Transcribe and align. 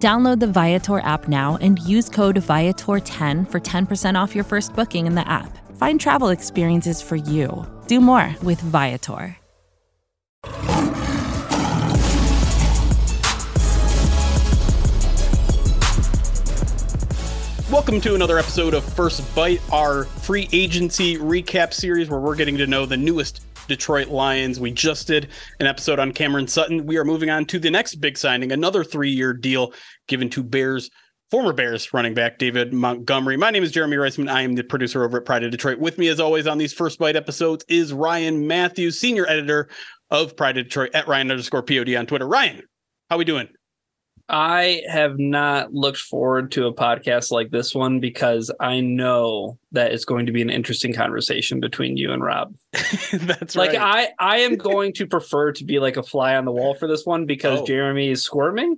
Download 0.00 0.40
the 0.40 0.46
Viator 0.46 1.00
app 1.00 1.28
now 1.28 1.58
and 1.60 1.78
use 1.80 2.08
code 2.08 2.36
Viator10 2.36 3.50
for 3.50 3.60
10% 3.60 4.14
off 4.18 4.34
your 4.34 4.44
first 4.44 4.74
booking 4.74 5.06
in 5.06 5.14
the 5.14 5.28
app. 5.28 5.58
Find 5.76 6.00
travel 6.00 6.30
experiences 6.30 7.02
for 7.02 7.16
you. 7.16 7.66
Do 7.86 8.00
more 8.00 8.34
with 8.42 8.58
Viator. 8.62 9.36
Welcome 17.70 18.00
to 18.00 18.14
another 18.14 18.38
episode 18.38 18.72
of 18.72 18.84
First 18.84 19.34
Bite, 19.34 19.60
our 19.70 20.04
free 20.04 20.48
agency 20.52 21.18
recap 21.18 21.74
series 21.74 22.08
where 22.08 22.20
we're 22.20 22.36
getting 22.36 22.56
to 22.56 22.66
know 22.66 22.86
the 22.86 22.96
newest 22.96 23.49
Detroit 23.70 24.08
Lions. 24.08 24.58
We 24.58 24.72
just 24.72 25.06
did 25.06 25.28
an 25.60 25.68
episode 25.68 26.00
on 26.00 26.12
Cameron 26.12 26.48
Sutton. 26.48 26.86
We 26.86 26.96
are 26.96 27.04
moving 27.04 27.30
on 27.30 27.46
to 27.46 27.58
the 27.60 27.70
next 27.70 27.94
big 27.94 28.18
signing, 28.18 28.50
another 28.50 28.82
three 28.82 29.10
year 29.10 29.32
deal 29.32 29.72
given 30.08 30.28
to 30.30 30.42
Bears, 30.42 30.90
former 31.30 31.52
Bears 31.52 31.94
running 31.94 32.12
back 32.12 32.38
David 32.38 32.72
Montgomery. 32.72 33.36
My 33.36 33.52
name 33.52 33.62
is 33.62 33.70
Jeremy 33.70 33.96
Reisman. 33.96 34.28
I 34.28 34.42
am 34.42 34.56
the 34.56 34.64
producer 34.64 35.04
over 35.04 35.18
at 35.18 35.24
Pride 35.24 35.44
of 35.44 35.52
Detroit. 35.52 35.78
With 35.78 35.98
me, 35.98 36.08
as 36.08 36.18
always, 36.18 36.48
on 36.48 36.58
these 36.58 36.72
First 36.72 36.98
Bite 36.98 37.14
episodes 37.14 37.64
is 37.68 37.92
Ryan 37.92 38.44
Matthews, 38.48 38.98
senior 38.98 39.28
editor 39.28 39.68
of 40.10 40.36
Pride 40.36 40.58
of 40.58 40.64
Detroit 40.64 40.90
at 40.92 41.06
Ryan 41.06 41.30
underscore 41.30 41.62
POD 41.62 41.94
on 41.94 42.06
Twitter. 42.06 42.26
Ryan, 42.26 42.62
how 43.08 43.18
we 43.18 43.24
doing? 43.24 43.48
I 44.32 44.82
have 44.88 45.18
not 45.18 45.74
looked 45.74 45.98
forward 45.98 46.52
to 46.52 46.66
a 46.66 46.72
podcast 46.72 47.32
like 47.32 47.50
this 47.50 47.74
one 47.74 47.98
because 47.98 48.50
I 48.60 48.80
know 48.80 49.58
that 49.72 49.92
it's 49.92 50.04
going 50.04 50.26
to 50.26 50.32
be 50.32 50.40
an 50.40 50.50
interesting 50.50 50.92
conversation 50.94 51.58
between 51.58 51.96
you 51.96 52.12
and 52.12 52.22
Rob. 52.22 52.54
That's 53.12 53.56
like 53.56 53.72
right. 53.72 54.08
I 54.20 54.36
I 54.36 54.36
am 54.38 54.54
going 54.70 54.92
to 54.94 55.06
prefer 55.06 55.50
to 55.52 55.64
be 55.64 55.80
like 55.80 55.96
a 55.96 56.02
fly 56.04 56.36
on 56.36 56.44
the 56.44 56.52
wall 56.52 56.74
for 56.74 56.86
this 56.86 57.04
one 57.04 57.26
because 57.26 57.60
Oh. 57.60 57.66
Jeremy 57.66 58.10
is 58.10 58.22
squirming. 58.22 58.76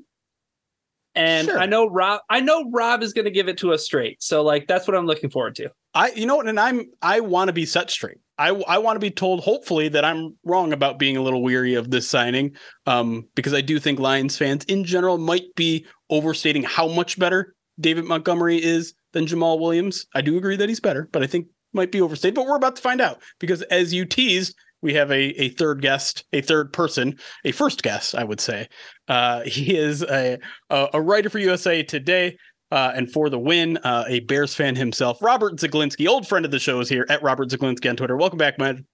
And 1.15 1.49
Sure. 1.49 1.59
I 1.59 1.67
know 1.67 1.87
Rob 1.87 2.23
I 2.31 2.41
know 2.41 2.71
Rob 2.71 3.03
is 3.03 3.13
going 3.13 3.27
to 3.27 3.31
give 3.31 3.49
it 3.49 3.59
to 3.59 3.75
us 3.75 3.85
straight. 3.85 4.23
So 4.23 4.43
like 4.43 4.67
that's 4.67 4.89
what 4.89 4.97
I'm 4.97 5.07
looking 5.07 5.29
forward 5.29 5.57
to. 5.57 5.71
I, 5.95 6.11
you 6.13 6.27
know 6.27 6.41
and 6.41 6.59
I'm 6.59 6.91
I 7.01 7.21
want 7.21 7.49
to 7.49 7.53
be 7.53 7.67
set 7.67 7.91
straight. 7.91 8.19
I 8.39 8.49
I 8.49 8.79
want 8.79 8.97
to 8.97 9.01
be 9.01 9.11
told, 9.11 9.41
hopefully, 9.41 9.89
that 9.91 10.05
I'm 10.05 10.37
wrong 10.45 10.73
about 10.73 10.99
being 10.99 11.17
a 11.17 11.23
little 11.23 11.43
weary 11.43 11.75
of 11.75 11.91
this 11.91 12.09
signing, 12.09 12.57
um, 12.87 13.29
because 13.35 13.55
I 13.55 13.61
do 13.61 13.79
think 13.79 14.01
Lions 14.01 14.37
fans 14.37 14.65
in 14.65 14.85
general 14.85 15.19
might 15.19 15.55
be 15.55 15.87
overstating 16.11 16.63
how 16.63 16.89
much 16.89 17.19
better 17.19 17.55
David 17.79 18.05
Montgomery 18.05 18.63
is 18.63 18.95
than 19.13 19.27
Jamaal 19.27 19.61
Williams. 19.61 20.07
I 20.15 20.23
do 20.23 20.37
agree 20.37 20.57
that 20.57 20.69
he's 20.69 20.81
better, 20.81 21.09
but 21.13 21.23
I 21.23 21.27
think 21.27 21.47
might 21.73 21.93
be 21.93 22.01
overstated. 22.01 22.35
But 22.35 22.47
we're 22.47 22.57
about 22.57 22.77
to 22.77 22.83
find 22.83 23.01
out 23.01 23.21
because, 23.39 23.63
as 23.63 23.93
you 23.93 24.07
teased, 24.07 24.57
we 24.81 24.95
have 24.95 25.11
a 25.11 25.23
a 25.41 25.51
third 25.51 25.83
guest, 25.83 26.25
a 26.33 26.41
third 26.41 26.73
person, 26.73 27.19
a 27.45 27.53
first 27.53 27.83
guest, 27.83 28.15
I 28.15 28.25
would 28.25 28.41
say. 28.41 28.69
Uh, 29.09 29.43
he 29.43 29.77
is 29.77 30.03
a 30.03 30.39
a, 30.71 30.89
a 30.95 31.01
writer 31.01 31.31
for 31.31 31.39
USA 31.39 31.83
Today. 31.83 32.37
Uh, 32.73 32.91
and 32.97 33.13
for 33.13 33.29
the 33.29 33.39
win, 33.39 33.77
uh, 33.85 34.05
a 34.09 34.21
Bears 34.21 34.55
fan 34.55 34.75
himself, 34.75 35.21
Robert 35.21 35.57
Zeglinski, 35.57 36.09
old 36.09 36.27
friend 36.27 36.47
of 36.47 36.51
the 36.51 36.59
show, 36.59 36.81
is 36.81 36.89
here 36.89 37.05
at 37.11 37.23
Robert 37.23 37.51
Zeglinski 37.51 37.87
on 37.91 37.97
Twitter. 37.97 38.17
Welcome 38.17 38.39
back, 38.39 38.59
man. 38.59 38.87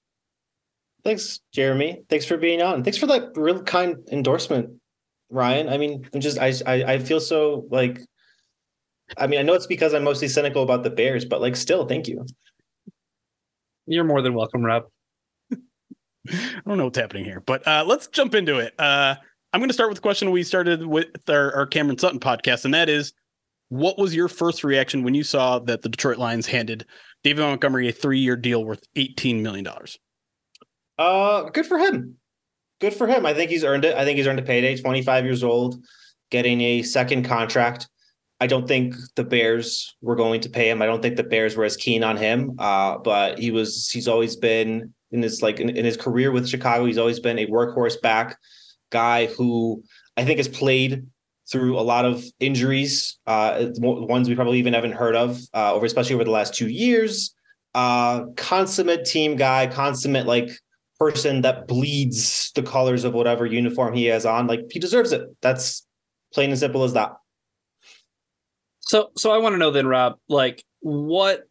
Thanks, 1.05 1.39
Jeremy. 1.53 2.03
Thanks 2.11 2.27
for 2.27 2.37
being 2.37 2.61
on. 2.61 2.83
Thanks 2.83 2.99
for 2.99 3.07
that 3.07 3.31
real 3.37 3.63
kind 3.63 3.97
endorsement, 4.11 4.71
Ryan. 5.31 5.69
I 5.69 5.79
mean, 5.79 6.05
I'm 6.13 6.21
just 6.21 6.41
I 6.41 6.53
I, 6.67 6.95
I 6.95 6.99
feel 6.99 7.21
so 7.21 7.69
like 7.71 8.01
I 9.17 9.29
mean, 9.29 9.39
I 9.39 9.43
know 9.43 9.55
it's 9.55 9.69
because 9.69 9.95
I'm 9.95 10.03
mostly 10.03 10.27
cynical 10.27 10.65
about 10.65 10.83
the 10.83 10.91
Bears, 10.91 11.25
but 11.25 11.41
like 11.41 11.55
still, 11.55 11.87
thank 11.87 12.09
you. 12.09 12.27
You're 13.87 14.03
more 14.03 14.23
than 14.23 14.35
welcome, 14.35 14.65
Rob. 14.65 14.87
I 15.53 16.61
don't 16.67 16.79
know 16.79 16.87
what's 16.87 16.99
happening 16.99 17.25
here, 17.25 17.45
but 17.47 17.65
uh, 17.65 17.85
let's 17.87 18.09
jump 18.09 18.35
into 18.35 18.59
it. 18.59 18.75
Uh, 18.77 19.15
I'm 19.53 19.61
going 19.61 19.71
to 19.71 19.75
start 19.75 19.89
with 19.89 19.99
the 19.99 20.03
question 20.03 20.33
we 20.33 20.43
started 20.43 20.85
with 20.85 21.07
our, 21.31 21.55
our 21.55 21.67
Cameron 21.67 21.97
Sutton 21.97 22.19
podcast, 22.19 22.65
and 22.65 22.75
that 22.75 22.89
is, 22.89 23.15
what 23.69 23.99
was 23.99 24.15
your 24.15 24.29
first 24.29 24.65
reaction 24.65 25.03
when 25.03 25.15
you 25.15 25.23
saw 25.23 25.59
that 25.61 25.83
the 25.83 25.89
Detroit 25.89 26.19
Lions 26.19 26.47
handed 26.47 26.87
David 27.23 27.43
Montgomery 27.43 27.89
a 27.89 27.93
three-year 27.93 28.37
deal 28.37 28.65
worth 28.65 28.83
18 28.97 29.43
million 29.43 29.65
dollars? 29.65 29.99
Uh 30.99 31.45
good 31.51 31.67
for 31.67 31.79
him. 31.79 32.17
Good 32.81 32.95
for 32.95 33.07
him. 33.07 33.27
I 33.27 33.35
think 33.35 33.51
he's 33.51 33.65
earned 33.65 33.85
it. 33.85 33.97
I 33.97 34.05
think 34.05 34.17
he's 34.17 34.27
earned 34.27 34.39
a 34.39 34.43
payday. 34.43 34.77
25 34.77 35.25
years 35.25 35.43
old, 35.43 35.83
getting 36.31 36.61
a 36.61 36.83
second 36.83 37.25
contract. 37.25 37.89
I 38.41 38.47
don't 38.47 38.69
think 38.69 38.95
the 39.17 39.25
Bears 39.25 39.97
were 40.01 40.15
going 40.15 40.41
to 40.43 40.49
pay 40.49 40.71
him. 40.71 40.81
I 40.81 40.87
don't 40.87 41.03
think 41.03 41.17
the 41.17 41.25
Bears 41.25 41.57
were 41.57 41.65
as 41.65 41.77
keen 41.77 42.05
on 42.05 42.17
him. 42.17 42.55
Uh, 42.59 42.99
but 42.99 43.39
he 43.39 43.51
was 43.51 43.91
he's 43.91 44.07
always 44.07 44.37
been 44.37 44.95
in 45.11 45.23
his 45.23 45.43
like 45.43 45.61
in, 45.61 45.71
in 45.71 45.85
his 45.85 45.97
career 45.97 46.31
with 46.31 46.49
Chicago, 46.49 46.85
he's 46.85 46.99
always 46.99 47.21
been 47.21 47.39
a 47.39 47.47
workhorse 47.47 48.01
back 48.01 48.39
guy 48.91 49.27
who 49.27 49.83
I 50.17 50.25
think 50.25 50.39
has 50.39 50.49
played 50.49 51.07
through 51.51 51.79
a 51.79 51.81
lot 51.81 52.05
of 52.05 52.25
injuries, 52.41 53.19
uh, 53.27 53.69
ones 53.79 54.29
we 54.29 54.35
probably 54.35 54.59
even 54.59 54.75
haven't 54.75 54.93
heard 54.93 55.17
of, 55.17 55.41
uh, 55.55 55.75
over 55.75 55.87
especially 55.87 56.15
over 56.15 56.25
the 56.25 56.31
last 56.31 56.55
two 56.55 56.69
years. 56.69 57.35
Uh, 57.75 58.27
consummate 58.37 59.05
team 59.05 59.37
guy, 59.37 59.67
consummate 59.67 60.27
like 60.27 60.51
person 60.99 61.43
that 61.43 61.67
bleeds 61.69 62.51
the 62.55 62.63
colors 62.63 63.05
of 63.05 63.15
whatever 63.15 63.47
uniform 63.47 63.95
he 63.95 64.07
has 64.07 64.27
on. 64.27 64.47
Like 64.47 64.61
he 64.71 64.79
deserves 64.79 65.13
it. 65.13 65.23
That's 65.41 65.87
plain 66.33 66.51
and 66.51 66.59
simple 66.59 66.85
as 66.85 66.93
that. 66.95 67.13
So 68.81 69.11
so 69.17 69.31
I 69.31 69.39
want 69.39 69.55
to 69.55 69.59
know 69.59 69.71
then, 69.71 69.87
Rob, 69.87 70.17
like 70.29 70.65
what 70.81 71.45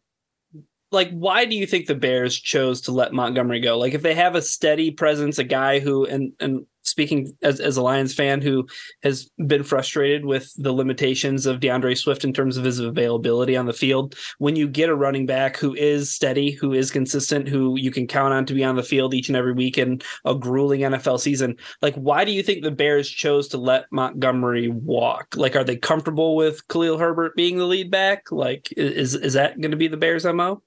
like 0.90 1.10
why 1.10 1.44
do 1.44 1.56
you 1.56 1.66
think 1.66 1.86
the 1.86 1.94
Bears 1.94 2.38
chose 2.38 2.82
to 2.82 2.92
let 2.92 3.12
Montgomery 3.12 3.60
go? 3.60 3.78
Like 3.78 3.94
if 3.94 4.02
they 4.02 4.14
have 4.14 4.34
a 4.34 4.42
steady 4.42 4.90
presence, 4.90 5.38
a 5.38 5.44
guy 5.44 5.78
who 5.80 6.04
and 6.04 6.32
and 6.40 6.66
speaking 6.88 7.32
as, 7.42 7.60
as 7.60 7.76
a 7.76 7.82
Lions 7.82 8.14
fan 8.14 8.40
who 8.40 8.66
has 9.02 9.30
been 9.46 9.62
frustrated 9.62 10.24
with 10.24 10.52
the 10.56 10.72
limitations 10.72 11.46
of 11.46 11.60
D'Andre 11.60 11.94
Swift 11.94 12.24
in 12.24 12.32
terms 12.32 12.56
of 12.56 12.64
his 12.64 12.78
availability 12.78 13.56
on 13.56 13.66
the 13.66 13.72
field, 13.72 14.14
when 14.38 14.56
you 14.56 14.68
get 14.68 14.88
a 14.88 14.94
running 14.94 15.26
back 15.26 15.56
who 15.56 15.74
is 15.74 16.10
steady, 16.10 16.50
who 16.50 16.72
is 16.72 16.90
consistent, 16.90 17.48
who 17.48 17.76
you 17.78 17.90
can 17.90 18.06
count 18.06 18.34
on 18.34 18.46
to 18.46 18.54
be 18.54 18.64
on 18.64 18.76
the 18.76 18.82
field 18.82 19.14
each 19.14 19.28
and 19.28 19.36
every 19.36 19.52
week 19.52 19.78
in 19.78 20.00
a 20.24 20.34
grueling 20.34 20.80
NFL 20.80 21.20
season, 21.20 21.56
like 21.82 21.94
why 21.94 22.24
do 22.24 22.32
you 22.32 22.42
think 22.42 22.62
the 22.62 22.70
Bears 22.70 23.08
chose 23.08 23.48
to 23.48 23.58
let 23.58 23.86
Montgomery 23.90 24.68
walk? 24.68 25.34
Like 25.36 25.56
are 25.56 25.64
they 25.64 25.76
comfortable 25.76 26.36
with 26.36 26.66
Khalil 26.68 26.98
Herbert 26.98 27.36
being 27.36 27.58
the 27.58 27.64
lead 27.64 27.90
back? 27.90 28.30
Like 28.30 28.72
is 28.76 29.14
is 29.14 29.34
that 29.34 29.60
going 29.60 29.70
to 29.72 29.76
be 29.76 29.88
the 29.88 29.96
Bears 29.96 30.24
MO? 30.24 30.62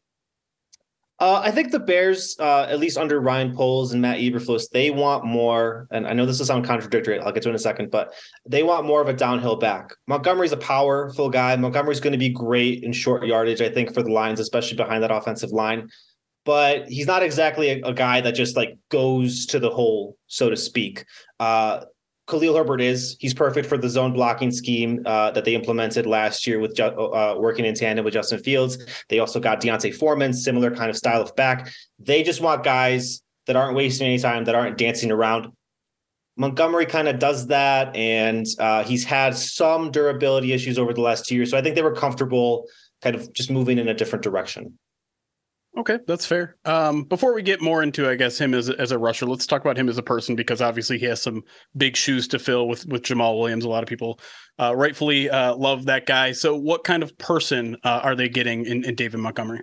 Uh, 1.21 1.39
I 1.39 1.51
think 1.51 1.71
the 1.71 1.79
Bears, 1.79 2.35
uh, 2.39 2.63
at 2.67 2.79
least 2.79 2.97
under 2.97 3.21
Ryan 3.21 3.55
Poles 3.55 3.93
and 3.93 4.01
Matt 4.01 4.17
Eberflus, 4.17 4.71
they 4.71 4.89
want 4.89 5.23
more. 5.23 5.87
And 5.91 6.07
I 6.07 6.13
know 6.13 6.25
this 6.25 6.39
will 6.39 6.47
sound 6.47 6.65
contradictory. 6.65 7.19
I'll 7.19 7.31
get 7.31 7.43
to 7.43 7.49
in 7.49 7.53
a 7.53 7.59
second, 7.59 7.91
but 7.91 8.11
they 8.47 8.63
want 8.63 8.87
more 8.87 9.03
of 9.03 9.07
a 9.07 9.13
downhill 9.13 9.55
back. 9.55 9.93
Montgomery's 10.07 10.51
a 10.51 10.57
powerful 10.57 11.29
guy. 11.29 11.55
Montgomery's 11.55 11.99
going 11.99 12.13
to 12.13 12.17
be 12.17 12.29
great 12.29 12.83
in 12.83 12.91
short 12.91 13.23
yardage, 13.27 13.61
I 13.61 13.69
think, 13.69 13.93
for 13.93 14.01
the 14.01 14.11
Lions, 14.11 14.39
especially 14.39 14.77
behind 14.77 15.03
that 15.03 15.11
offensive 15.11 15.51
line. 15.51 15.89
But 16.43 16.89
he's 16.89 17.05
not 17.05 17.21
exactly 17.21 17.69
a, 17.69 17.89
a 17.89 17.93
guy 17.93 18.21
that 18.21 18.33
just 18.33 18.57
like 18.57 18.79
goes 18.89 19.45
to 19.47 19.59
the 19.59 19.69
hole, 19.69 20.17
so 20.25 20.49
to 20.49 20.57
speak. 20.57 21.05
Uh, 21.39 21.81
Khalil 22.27 22.55
Herbert 22.55 22.81
is. 22.81 23.17
He's 23.19 23.33
perfect 23.33 23.67
for 23.67 23.77
the 23.77 23.89
zone 23.89 24.13
blocking 24.13 24.51
scheme 24.51 25.01
uh, 25.05 25.31
that 25.31 25.43
they 25.43 25.55
implemented 25.55 26.05
last 26.05 26.47
year 26.47 26.59
with 26.59 26.79
uh, 26.79 27.35
working 27.37 27.65
in 27.65 27.75
tandem 27.75 28.05
with 28.05 28.13
Justin 28.13 28.39
Fields. 28.39 28.77
They 29.09 29.19
also 29.19 29.39
got 29.39 29.59
D'Onta 29.59 29.93
Foreman, 29.93 30.33
similar 30.33 30.73
kind 30.73 30.89
of 30.89 30.97
style 30.97 31.21
of 31.21 31.35
back. 31.35 31.71
They 31.99 32.23
just 32.23 32.41
want 32.41 32.63
guys 32.63 33.21
that 33.47 33.55
aren't 33.55 33.75
wasting 33.75 34.07
any 34.07 34.19
time, 34.19 34.45
that 34.45 34.55
aren't 34.55 34.77
dancing 34.77 35.11
around. 35.11 35.51
Montgomery 36.37 36.85
kind 36.85 37.07
of 37.07 37.19
does 37.19 37.47
that, 37.47 37.93
and 37.95 38.45
uh, 38.59 38.83
he's 38.83 39.03
had 39.03 39.35
some 39.35 39.91
durability 39.91 40.53
issues 40.53 40.79
over 40.79 40.93
the 40.93 41.01
last 41.01 41.25
two 41.25 41.35
years. 41.35 41.51
So 41.51 41.57
I 41.57 41.61
think 41.61 41.75
they 41.75 41.81
were 41.81 41.93
comfortable 41.93 42.67
kind 43.01 43.15
of 43.15 43.33
just 43.33 43.51
moving 43.51 43.77
in 43.77 43.89
a 43.89 43.93
different 43.93 44.23
direction. 44.23 44.77
Okay, 45.77 45.99
that's 46.05 46.25
fair. 46.25 46.57
Um, 46.65 47.03
before 47.03 47.33
we 47.33 47.41
get 47.41 47.61
more 47.61 47.81
into, 47.81 48.09
I 48.09 48.15
guess, 48.15 48.37
him 48.37 48.53
as 48.53 48.69
as 48.69 48.91
a 48.91 48.97
rusher, 48.97 49.25
let's 49.25 49.47
talk 49.47 49.61
about 49.61 49.77
him 49.77 49.87
as 49.87 49.97
a 49.97 50.03
person 50.03 50.35
because 50.35 50.61
obviously 50.61 50.97
he 50.97 51.05
has 51.05 51.21
some 51.21 51.43
big 51.77 51.95
shoes 51.95 52.27
to 52.29 52.39
fill 52.39 52.67
with 52.67 52.85
with 52.87 53.03
Jamaal 53.03 53.39
Williams. 53.39 53.63
A 53.63 53.69
lot 53.69 53.81
of 53.81 53.87
people 53.87 54.19
uh, 54.59 54.75
rightfully 54.75 55.29
uh, 55.29 55.55
love 55.55 55.85
that 55.85 56.05
guy. 56.05 56.33
So, 56.33 56.57
what 56.57 56.83
kind 56.83 57.03
of 57.03 57.17
person 57.17 57.77
uh, 57.85 58.01
are 58.03 58.15
they 58.15 58.27
getting 58.27 58.65
in, 58.65 58.83
in 58.83 58.95
David 58.95 59.21
Montgomery? 59.21 59.61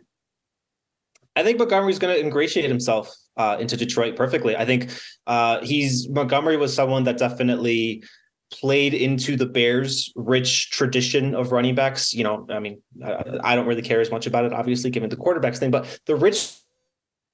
I 1.36 1.44
think 1.44 1.58
Montgomery's 1.58 1.98
going 1.98 2.16
to 2.16 2.20
ingratiate 2.20 2.68
himself 2.68 3.14
uh, 3.36 3.58
into 3.60 3.76
Detroit 3.76 4.16
perfectly. 4.16 4.56
I 4.56 4.64
think 4.64 4.90
uh, 5.26 5.60
he's 5.62 6.08
Montgomery 6.08 6.56
was 6.56 6.74
someone 6.74 7.04
that 7.04 7.18
definitely 7.18 8.02
played 8.50 8.94
into 8.94 9.36
the 9.36 9.46
Bears' 9.46 10.12
rich 10.16 10.70
tradition 10.70 11.34
of 11.34 11.52
running 11.52 11.74
backs. 11.74 12.14
You 12.14 12.24
know, 12.24 12.46
I 12.50 12.58
mean, 12.58 12.80
I, 13.04 13.54
don't 13.54 13.66
really 13.66 13.82
care 13.82 14.00
as 14.00 14.10
much 14.10 14.26
about 14.26 14.44
it, 14.44 14.52
obviously, 14.52 14.90
given 14.90 15.10
the 15.10 15.16
quarterbacks 15.16 15.58
thing, 15.58 15.70
but 15.70 16.00
the 16.06 16.16
rich 16.16 16.54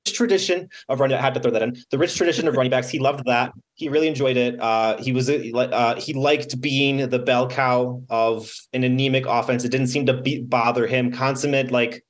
tradition 0.05 0.69
of 0.89 1.01
running. 1.01 1.17
I 1.17 1.21
had 1.21 1.35
to 1.35 1.41
throw 1.41 1.51
that 1.53 1.63
in. 1.63 1.77
The 1.91 1.99
rich 1.99 2.17
tradition 2.17 2.47
of 2.49 2.57
running 2.57 2.71
backs. 2.71 2.89
He 2.89 2.99
loved 2.99 3.25
that. 3.27 3.53
He 3.75 3.89
really 3.89 4.09
enjoyed 4.09 4.37
it. 4.37 4.61
Uh, 4.61 4.99
he 4.99 5.13
was 5.13 5.31
uh, 5.31 5.95
he 5.99 6.13
liked 6.13 6.61
being 6.61 7.09
the 7.09 7.19
bell 7.19 7.49
cow 7.49 8.03
of 8.11 8.53
an 8.73 8.85
anemic 8.85 9.25
offense. 9.27 9.65
It 9.65 9.71
didn't 9.71 9.89
seem 9.89 10.07
to 10.07 10.21
be, 10.21 10.43
bother 10.43 10.87
him. 10.87 11.13
Consummate, 11.13 11.71
like 11.71 12.05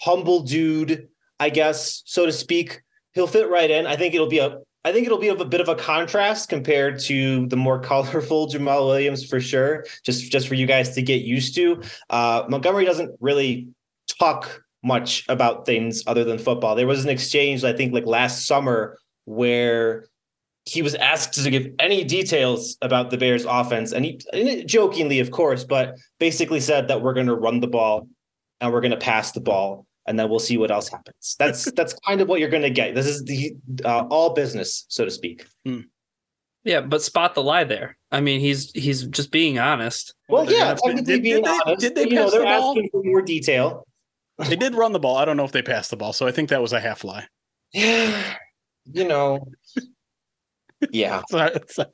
humble 0.00 0.42
dude, 0.42 1.08
I 1.38 1.50
guess, 1.50 2.02
so 2.06 2.26
to 2.26 2.32
speak. 2.32 2.82
He'll 3.12 3.26
fit 3.26 3.50
right 3.50 3.70
in. 3.70 3.86
I 3.86 3.96
think 3.96 4.14
it'll 4.14 4.28
be 4.28 4.38
a. 4.38 4.58
I 4.84 4.92
think 4.92 5.06
it'll 5.06 5.18
be 5.18 5.28
of 5.28 5.40
a 5.40 5.44
bit 5.44 5.60
of 5.60 5.68
a 5.68 5.76
contrast 5.76 6.48
compared 6.48 6.98
to 7.00 7.46
the 7.46 7.56
more 7.56 7.80
colorful 7.82 8.48
Jamaal 8.48 8.86
Williams 8.86 9.24
for 9.24 9.40
sure. 9.40 9.84
Just 10.04 10.30
just 10.30 10.48
for 10.48 10.54
you 10.54 10.66
guys 10.66 10.94
to 10.94 11.02
get 11.02 11.22
used 11.22 11.54
to. 11.56 11.82
Uh, 12.10 12.44
Montgomery 12.48 12.84
doesn't 12.84 13.16
really 13.20 13.68
talk 14.18 14.62
much 14.82 15.24
about 15.28 15.64
things 15.64 16.02
other 16.06 16.24
than 16.24 16.38
football. 16.38 16.74
There 16.74 16.86
was 16.86 17.04
an 17.04 17.10
exchange, 17.10 17.62
I 17.62 17.72
think, 17.72 17.92
like 17.92 18.06
last 18.06 18.46
summer 18.46 18.98
where 19.24 20.06
he 20.64 20.82
was 20.82 20.94
asked 20.96 21.34
to 21.34 21.50
give 21.50 21.68
any 21.78 22.04
details 22.04 22.76
about 22.82 23.10
the 23.10 23.16
Bears 23.16 23.44
offense 23.44 23.92
and 23.92 24.04
he 24.04 24.64
jokingly 24.64 25.18
of 25.18 25.30
course 25.30 25.64
but 25.64 25.96
basically 26.20 26.60
said 26.60 26.86
that 26.88 27.02
we're 27.02 27.14
going 27.14 27.26
to 27.26 27.34
run 27.34 27.60
the 27.60 27.66
ball 27.66 28.08
and 28.60 28.72
we're 28.72 28.80
going 28.80 28.92
to 28.92 28.96
pass 28.96 29.32
the 29.32 29.40
ball 29.40 29.86
and 30.06 30.18
then 30.18 30.28
we'll 30.28 30.38
see 30.38 30.56
what 30.56 30.70
else 30.70 30.88
happens 30.88 31.36
that's 31.38 31.70
that's 31.76 31.94
kind 32.06 32.20
of 32.20 32.28
what 32.28 32.40
you're 32.40 32.48
going 32.48 32.62
to 32.62 32.70
get 32.70 32.94
this 32.94 33.06
is 33.06 33.24
the 33.24 33.54
uh, 33.84 34.04
all 34.10 34.34
business 34.34 34.84
so 34.88 35.04
to 35.04 35.10
speak 35.10 35.46
hmm. 35.64 35.80
yeah 36.64 36.80
but 36.80 37.02
spot 37.02 37.34
the 37.34 37.42
lie 37.42 37.64
there 37.64 37.96
i 38.10 38.20
mean 38.20 38.40
he's 38.40 38.70
he's 38.72 39.04
just 39.06 39.30
being 39.30 39.58
honest 39.58 40.14
well, 40.28 40.50
yeah 40.50 40.74
technically 40.74 41.02
did, 41.02 41.22
being 41.22 41.36
did 41.36 41.44
they, 41.44 41.58
honest 41.66 41.80
did 41.80 41.94
they 41.94 42.08
you 42.08 42.14
know 42.14 42.30
they're 42.30 42.40
the 42.40 42.48
asking 42.48 42.88
for 42.90 43.02
more 43.04 43.22
detail 43.22 43.86
they 44.48 44.56
did 44.56 44.74
run 44.74 44.92
the 44.92 44.98
ball. 44.98 45.16
I 45.16 45.24
don't 45.24 45.36
know 45.36 45.44
if 45.44 45.52
they 45.52 45.62
passed 45.62 45.90
the 45.90 45.96
ball, 45.96 46.12
so 46.12 46.26
I 46.26 46.32
think 46.32 46.48
that 46.50 46.62
was 46.62 46.72
a 46.72 46.80
half 46.80 47.04
lie. 47.04 47.26
Yeah, 47.72 48.34
you 48.92 49.06
know. 49.06 49.46
Yeah. 50.90 51.22
sorry, 51.30 51.52
sorry. 51.68 51.90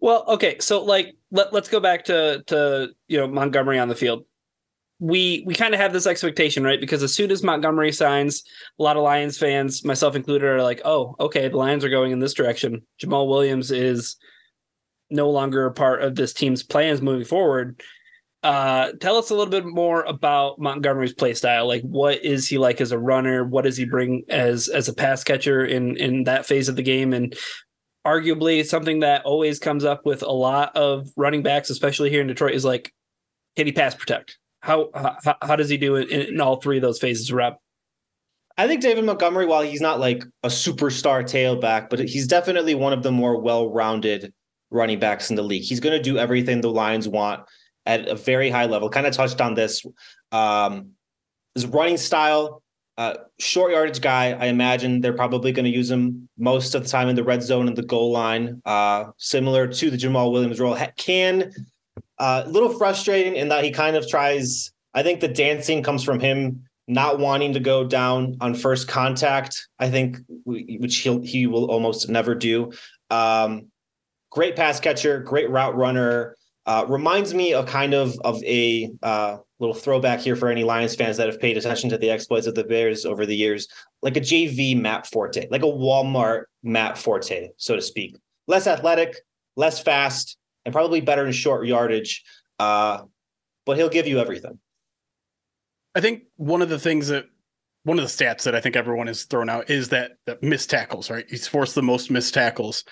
Well, 0.00 0.24
okay, 0.28 0.58
so 0.58 0.82
like 0.82 1.16
let, 1.30 1.52
let's 1.52 1.68
go 1.68 1.80
back 1.80 2.04
to 2.06 2.42
to 2.48 2.90
you 3.08 3.18
know 3.18 3.26
Montgomery 3.26 3.78
on 3.78 3.88
the 3.88 3.94
field. 3.94 4.24
We 5.00 5.42
we 5.46 5.54
kind 5.54 5.74
of 5.74 5.80
have 5.80 5.92
this 5.92 6.06
expectation, 6.06 6.62
right? 6.62 6.80
Because 6.80 7.02
as 7.02 7.14
soon 7.14 7.30
as 7.30 7.42
Montgomery 7.42 7.92
signs, 7.92 8.42
a 8.78 8.82
lot 8.82 8.96
of 8.96 9.02
Lions 9.02 9.36
fans, 9.36 9.84
myself 9.84 10.14
included, 10.14 10.46
are 10.46 10.62
like, 10.62 10.80
"Oh, 10.84 11.16
okay, 11.18 11.48
the 11.48 11.56
Lions 11.56 11.84
are 11.84 11.90
going 11.90 12.12
in 12.12 12.20
this 12.20 12.34
direction." 12.34 12.82
Jamaal 13.02 13.28
Williams 13.28 13.70
is 13.70 14.16
no 15.10 15.30
longer 15.30 15.66
a 15.66 15.72
part 15.72 16.02
of 16.02 16.14
this 16.14 16.32
team's 16.32 16.62
plans 16.62 17.02
moving 17.02 17.24
forward. 17.24 17.82
Uh, 18.44 18.92
tell 19.00 19.16
us 19.16 19.30
a 19.30 19.34
little 19.34 19.50
bit 19.50 19.64
more 19.64 20.02
about 20.02 20.58
Montgomery's 20.58 21.14
play 21.14 21.32
style. 21.32 21.66
Like, 21.66 21.82
what 21.82 22.22
is 22.22 22.46
he 22.46 22.58
like 22.58 22.80
as 22.80 22.92
a 22.92 22.98
runner? 22.98 23.42
What 23.42 23.64
does 23.64 23.76
he 23.76 23.86
bring 23.86 24.22
as 24.28 24.68
as 24.68 24.86
a 24.86 24.94
pass 24.94 25.24
catcher 25.24 25.64
in 25.64 25.96
in 25.96 26.24
that 26.24 26.44
phase 26.44 26.68
of 26.68 26.76
the 26.76 26.82
game? 26.82 27.14
And 27.14 27.34
arguably, 28.06 28.64
something 28.64 29.00
that 29.00 29.24
always 29.24 29.58
comes 29.58 29.84
up 29.84 30.04
with 30.04 30.22
a 30.22 30.30
lot 30.30 30.76
of 30.76 31.08
running 31.16 31.42
backs, 31.42 31.70
especially 31.70 32.10
here 32.10 32.20
in 32.20 32.26
Detroit, 32.26 32.54
is 32.54 32.66
like, 32.66 32.92
can 33.56 33.66
he 33.66 33.72
pass 33.72 33.94
protect? 33.94 34.38
How 34.64 34.88
how, 34.94 35.36
how 35.42 35.56
does 35.56 35.68
he 35.68 35.76
do 35.76 35.96
it 35.96 36.08
in, 36.08 36.34
in 36.34 36.40
all 36.40 36.56
three 36.56 36.78
of 36.78 36.82
those 36.82 36.98
phases? 36.98 37.30
Rep. 37.30 37.58
I 38.56 38.66
think 38.66 38.80
David 38.80 39.04
Montgomery, 39.04 39.44
while 39.44 39.62
he's 39.62 39.82
not 39.82 40.00
like 40.00 40.24
a 40.42 40.48
superstar 40.48 41.22
tailback, 41.22 41.90
but 41.90 41.98
he's 41.98 42.26
definitely 42.26 42.74
one 42.74 42.94
of 42.94 43.02
the 43.02 43.12
more 43.12 43.40
well-rounded 43.40 44.32
running 44.70 44.98
backs 44.98 45.28
in 45.28 45.36
the 45.36 45.42
league. 45.42 45.64
He's 45.64 45.80
going 45.80 45.96
to 45.96 46.02
do 46.02 46.16
everything 46.16 46.62
the 46.62 46.70
Lions 46.70 47.06
want 47.06 47.42
at 47.84 48.08
a 48.08 48.14
very 48.14 48.48
high 48.48 48.64
level. 48.64 48.88
Kind 48.88 49.06
of 49.06 49.12
touched 49.12 49.40
on 49.42 49.54
this. 49.54 49.84
Um, 50.32 50.92
his 51.54 51.66
running 51.66 51.98
style, 51.98 52.62
uh, 52.96 53.16
short 53.38 53.72
yardage 53.72 54.00
guy. 54.00 54.32
I 54.32 54.46
imagine 54.46 55.00
they're 55.00 55.12
probably 55.12 55.52
going 55.52 55.66
to 55.66 55.76
use 55.76 55.90
him 55.90 56.28
most 56.38 56.74
of 56.74 56.84
the 56.84 56.88
time 56.88 57.08
in 57.08 57.16
the 57.16 57.24
red 57.24 57.42
zone 57.42 57.68
and 57.68 57.76
the 57.76 57.82
goal 57.82 58.12
line, 58.12 58.62
uh, 58.64 59.06
similar 59.18 59.66
to 59.66 59.90
the 59.90 59.96
Jamaal 59.98 60.32
Williams 60.32 60.58
role. 60.58 60.78
Can 60.96 61.52
a 62.24 62.48
little 62.48 62.70
frustrating 62.70 63.36
in 63.36 63.48
that 63.48 63.64
he 63.64 63.70
kind 63.70 63.96
of 63.96 64.08
tries. 64.08 64.72
I 64.94 65.02
think 65.02 65.20
the 65.20 65.28
dancing 65.28 65.82
comes 65.82 66.02
from 66.02 66.20
him 66.20 66.64
not 66.86 67.18
wanting 67.18 67.52
to 67.54 67.60
go 67.60 67.84
down 67.84 68.36
on 68.40 68.54
first 68.54 68.88
contact. 68.88 69.68
I 69.78 69.90
think 69.90 70.18
which 70.44 70.96
he 70.96 71.20
he 71.20 71.46
will 71.46 71.70
almost 71.70 72.08
never 72.08 72.34
do. 72.34 72.72
Um, 73.10 73.66
great 74.30 74.56
pass 74.56 74.80
catcher, 74.80 75.20
great 75.20 75.50
route 75.50 75.76
runner. 75.76 76.36
Uh, 76.66 76.86
reminds 76.88 77.34
me 77.34 77.52
of 77.52 77.66
kind 77.66 77.92
of 77.92 78.18
of 78.20 78.42
a 78.44 78.90
uh, 79.02 79.36
little 79.60 79.74
throwback 79.74 80.20
here 80.20 80.34
for 80.34 80.48
any 80.48 80.64
Lions 80.64 80.94
fans 80.94 81.18
that 81.18 81.26
have 81.26 81.38
paid 81.38 81.58
attention 81.58 81.90
to 81.90 81.98
the 81.98 82.10
exploits 82.10 82.46
of 82.46 82.54
the 82.54 82.64
Bears 82.64 83.04
over 83.04 83.26
the 83.26 83.36
years, 83.36 83.68
like 84.00 84.16
a 84.16 84.20
JV 84.20 84.78
Matt 84.80 85.06
Forte, 85.06 85.46
like 85.50 85.62
a 85.62 85.66
Walmart 85.66 86.44
Matt 86.62 86.96
Forte, 86.96 87.50
so 87.58 87.76
to 87.76 87.82
speak. 87.82 88.16
Less 88.46 88.66
athletic, 88.66 89.14
less 89.56 89.80
fast, 89.80 90.38
and 90.64 90.72
probably 90.72 91.00
better 91.00 91.26
in 91.26 91.32
short 91.32 91.66
yardage. 91.66 92.24
Uh, 92.58 93.02
but 93.66 93.76
he'll 93.76 93.88
give 93.88 94.06
you 94.06 94.18
everything. 94.18 94.58
I 95.94 96.00
think 96.00 96.24
one 96.36 96.62
of 96.62 96.68
the 96.68 96.78
things 96.78 97.08
that 97.08 97.26
one 97.84 97.98
of 97.98 98.04
the 98.04 98.24
stats 98.24 98.44
that 98.44 98.54
I 98.54 98.60
think 98.60 98.76
everyone 98.76 99.06
has 99.06 99.24
thrown 99.24 99.48
out 99.48 99.70
is 99.70 99.90
that, 99.90 100.12
that 100.26 100.42
missed 100.42 100.70
tackles, 100.70 101.10
right? 101.10 101.24
He's 101.28 101.46
forced 101.46 101.74
the 101.74 101.82
most 101.82 102.10
missed 102.10 102.34
tackles 102.34 102.84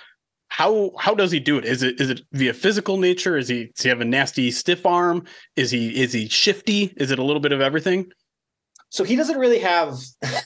how 0.53 0.91
how 0.99 1.15
does 1.15 1.33
he 1.33 1.41
do 1.41 1.57
it? 1.57 1.65
Is 1.65 1.83
it 1.83 1.99
is 1.99 2.11
it 2.11 2.21
via 2.33 2.53
physical 2.53 2.99
nature? 2.99 3.39
Is 3.39 3.49
he 3.49 3.71
does 3.75 3.85
he 3.85 3.89
have 3.89 4.03
a 4.03 4.05
nasty 4.05 4.51
stiff 4.51 4.85
arm? 4.85 5.25
Is 5.57 5.71
he 5.71 5.99
is 5.99 6.13
he 6.13 6.29
shifty? 6.29 6.93
Is 6.99 7.11
it 7.11 7.19
a 7.19 7.25
little 7.25 7.41
bit 7.41 7.53
of 7.53 7.63
everything? 7.63 8.13
So 8.93 9.05
he 9.05 9.17
doesn't 9.17 9.39
really 9.39 9.59
have. 9.59 9.99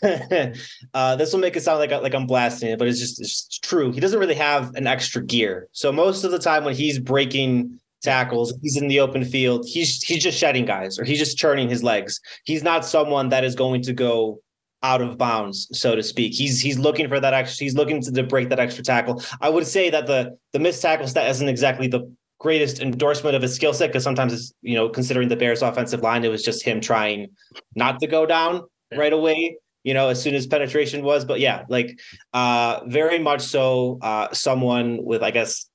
uh, 0.94 1.16
this 1.16 1.32
will 1.32 1.40
make 1.40 1.56
it 1.56 1.62
sound 1.62 1.81
like 1.81 1.90
like 1.90 2.14
I'm 2.14 2.28
blasting 2.28 2.70
it, 2.70 2.78
but 2.78 2.87
it's 2.87 3.00
just 3.00 3.20
it's 3.20 3.58
true. 3.58 3.90
He 3.90 3.98
doesn't 3.98 4.20
really 4.20 4.37
have 4.37 4.72
an 4.76 4.87
extra 4.87 5.25
gear. 5.25 5.69
So 5.72 5.90
most 5.90 6.22
of 6.22 6.31
the 6.31 6.38
time 6.38 6.62
when 6.62 6.76
he's 6.76 7.00
breaking 7.00 7.81
tackles, 8.02 8.54
he's 8.62 8.76
in 8.76 8.87
the 8.87 9.00
open 9.00 9.25
field. 9.25 9.66
He's 9.66 10.00
he's 10.00 10.22
just 10.22 10.38
shedding 10.38 10.64
guys, 10.64 10.96
or 10.96 11.04
he's 11.04 11.19
just 11.19 11.37
churning 11.37 11.69
his 11.69 11.82
legs. 11.82 12.20
He's 12.44 12.62
not 12.62 12.87
someone 12.87 13.31
that 13.31 13.43
is 13.43 13.56
going 13.56 13.82
to 13.82 13.93
go 13.93 14.40
out 14.84 15.02
of 15.02 15.19
bounds, 15.19 15.66
so 15.76 15.96
to 15.96 16.02
speak. 16.04 16.32
He's 16.32 16.60
he's 16.60 16.78
looking 16.78 17.08
for 17.08 17.19
that 17.19 17.34
extra. 17.34 17.64
He's 17.64 17.75
looking 17.75 18.00
to, 18.02 18.12
to 18.12 18.22
break 18.22 18.50
that 18.50 18.60
extra 18.60 18.84
tackle. 18.84 19.25
I 19.40 19.49
would 19.49 19.66
say 19.66 19.90
that 19.90 20.06
the 20.06 20.38
the 20.52 20.60
missed 20.60 20.82
tackle 20.82 21.08
stat 21.08 21.28
isn't 21.31 21.49
exactly 21.49 21.88
the 21.88 22.08
greatest 22.38 22.81
endorsement 22.81 23.35
of 23.35 23.43
his 23.43 23.55
skill 23.55 23.73
set 23.73 23.88
because 23.88 24.05
sometimes 24.05 24.33
it's 24.33 24.53
you 24.62 24.75
know 24.75 24.88
considering 24.88 25.29
the 25.29 25.37
Bears' 25.37 25.62
offensive 25.62 26.00
line, 26.00 26.25
it 26.25 26.31
was 26.31 26.43
just 26.43 26.65
him 26.65 26.81
trying 26.81 27.29
not 27.75 28.00
to 28.00 28.06
go 28.06 28.27
down 28.27 28.62
right 28.97 29.12
away. 29.12 29.59
You 29.85 29.95
know, 29.95 30.09
as 30.09 30.21
soon 30.21 30.35
as 30.35 30.47
penetration 30.47 31.05
was, 31.05 31.25
but 31.25 31.40
yeah, 31.40 31.64
like 31.69 31.99
uh 32.33 32.81
very 32.87 33.19
much 33.19 33.43
so 33.43 33.99
uh 34.02 34.33
someone 34.33 35.05
with 35.05 35.23
I 35.23 35.31
guess 35.31 35.66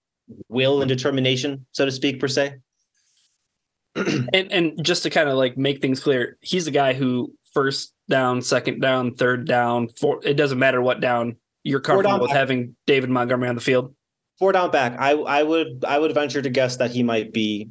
will 0.50 0.82
and 0.82 0.90
determination, 0.90 1.66
so 1.72 1.86
to 1.86 1.92
speak, 1.92 2.20
per 2.20 2.28
se. 2.28 2.56
and 3.96 4.52
and 4.52 4.84
just 4.84 5.04
to 5.04 5.10
kind 5.10 5.30
of 5.30 5.36
like 5.36 5.58
make 5.58 5.82
things 5.82 6.00
clear, 6.00 6.38
he's 6.42 6.68
a 6.68 6.72
guy 6.72 6.94
who 6.94 7.34
first 7.54 7.94
down, 8.10 8.42
second 8.42 8.82
down, 8.82 9.16
third 9.16 9.48
down, 9.48 9.88
four. 10.00 10.20
It 10.24 10.36
doesn't 10.36 10.60
matter 10.60 10.82
what 10.82 11.00
down 11.00 11.38
you're 11.64 11.80
comfortable 11.80 12.20
with 12.20 12.32
having 12.32 12.76
David 12.88 13.10
Montgomery 13.10 13.50
on 13.50 13.56
the 13.56 13.62
field. 13.62 13.94
Four 14.42 14.54
down 14.54 14.72
back. 14.72 14.96
I 14.98 15.12
I 15.12 15.44
would 15.44 15.86
I 15.88 16.00
would 16.00 16.16
venture 16.16 16.42
to 16.42 16.50
guess 16.50 16.78
that 16.78 16.90
he 16.90 17.04
might 17.04 17.32
be 17.32 17.70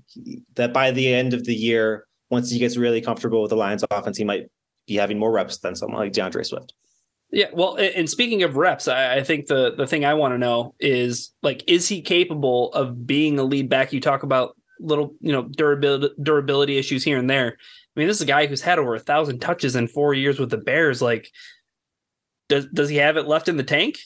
that 0.54 0.72
by 0.72 0.92
the 0.92 1.12
end 1.12 1.34
of 1.34 1.42
the 1.42 1.52
year, 1.52 2.06
once 2.30 2.48
he 2.48 2.60
gets 2.60 2.76
really 2.76 3.00
comfortable 3.00 3.42
with 3.42 3.50
the 3.50 3.56
Lions 3.56 3.82
offense, 3.90 4.16
he 4.16 4.22
might 4.22 4.44
be 4.86 4.94
having 4.94 5.18
more 5.18 5.32
reps 5.32 5.58
than 5.58 5.74
someone 5.74 5.98
like 5.98 6.12
D'Andre 6.12 6.44
Swift. 6.44 6.72
Yeah, 7.32 7.46
well, 7.52 7.74
and 7.76 8.08
speaking 8.08 8.44
of 8.44 8.56
reps, 8.56 8.86
I, 8.86 9.16
I 9.16 9.24
think 9.24 9.46
the 9.46 9.74
the 9.74 9.84
thing 9.84 10.04
I 10.04 10.14
want 10.14 10.32
to 10.34 10.38
know 10.38 10.76
is 10.78 11.32
like, 11.42 11.64
is 11.66 11.88
he 11.88 12.02
capable 12.02 12.72
of 12.72 13.04
being 13.04 13.40
a 13.40 13.42
lead 13.42 13.68
back? 13.68 13.92
You 13.92 14.00
talk 14.00 14.22
about 14.22 14.56
little, 14.78 15.16
you 15.20 15.32
know, 15.32 15.42
durability 15.42 16.14
durability 16.22 16.78
issues 16.78 17.02
here 17.02 17.18
and 17.18 17.28
there. 17.28 17.56
I 17.96 17.98
mean, 17.98 18.06
this 18.06 18.18
is 18.18 18.22
a 18.22 18.26
guy 18.26 18.46
who's 18.46 18.62
had 18.62 18.78
over 18.78 18.94
a 18.94 19.00
thousand 19.00 19.40
touches 19.40 19.74
in 19.74 19.88
four 19.88 20.14
years 20.14 20.38
with 20.38 20.50
the 20.50 20.56
Bears. 20.56 21.02
Like, 21.02 21.32
does 22.48 22.66
does 22.66 22.88
he 22.88 22.98
have 22.98 23.16
it 23.16 23.26
left 23.26 23.48
in 23.48 23.56
the 23.56 23.64
tank? 23.64 23.98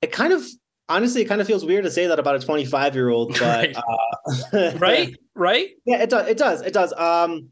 It 0.00 0.10
kind 0.10 0.32
of 0.32 0.42
honestly, 0.90 1.22
it 1.22 1.26
kind 1.26 1.40
of 1.40 1.46
feels 1.46 1.64
weird 1.64 1.84
to 1.84 1.90
say 1.90 2.06
that 2.06 2.18
about 2.18 2.36
a 2.36 2.40
25 2.40 2.94
year 2.94 3.08
old, 3.08 3.32
but 3.32 3.40
right. 3.40 3.76
Uh, 3.76 4.72
right, 4.78 5.16
right, 5.34 5.68
yeah, 5.86 6.02
it 6.02 6.10
does, 6.10 6.28
it 6.28 6.36
does, 6.36 6.60
it 6.62 6.72
does. 6.74 6.92
Um, 6.94 7.48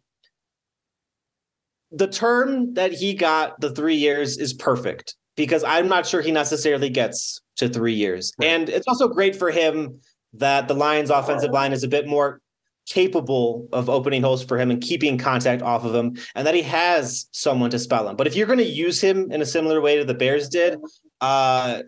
the 1.90 2.09
term 2.09 2.75
that 2.75 2.92
he 2.92 3.14
got, 3.14 3.59
the 3.61 3.71
three 3.71 3.95
years, 3.95 4.37
is 4.37 4.52
perfect 4.52 5.14
because 5.37 5.64
I'm 5.64 5.88
not 5.88 6.07
sure 6.07 6.21
he 6.21 6.33
necessarily 6.33 6.90
gets 6.90 7.40
to 7.57 7.68
three 7.68 7.95
years, 7.95 8.33
right. 8.38 8.49
and 8.49 8.68
it's 8.68 8.87
also 8.87 9.09
great 9.09 9.35
for 9.35 9.50
him 9.50 10.00
that 10.35 10.68
the 10.68 10.75
Lions' 10.75 11.11
offensive 11.11 11.52
line 11.52 11.73
is 11.73 11.83
a 11.83 11.88
bit 11.88 12.07
more 12.07 12.40
capable 12.87 13.68
of 13.73 13.90
opening 13.90 14.23
holes 14.23 14.42
for 14.42 14.59
him 14.59 14.71
and 14.71 14.80
keeping 14.80 15.18
contact 15.18 15.62
off 15.62 15.85
of 15.85 15.95
him, 15.95 16.16
and 16.35 16.47
that 16.47 16.54
he 16.54 16.62
has 16.62 17.26
someone 17.33 17.71
to 17.71 17.78
spell 17.78 18.09
him. 18.09 18.16
But 18.16 18.26
if 18.26 18.35
you're 18.35 18.47
going 18.47 18.59
to 18.59 18.64
use 18.64 19.00
him 19.00 19.30
in 19.30 19.40
a 19.40 19.47
similar 19.47 19.80
way 19.80 19.97
to 19.97 20.04
the 20.04 20.14
Bears 20.14 20.49
did, 20.49 20.78
uh, 21.21 21.83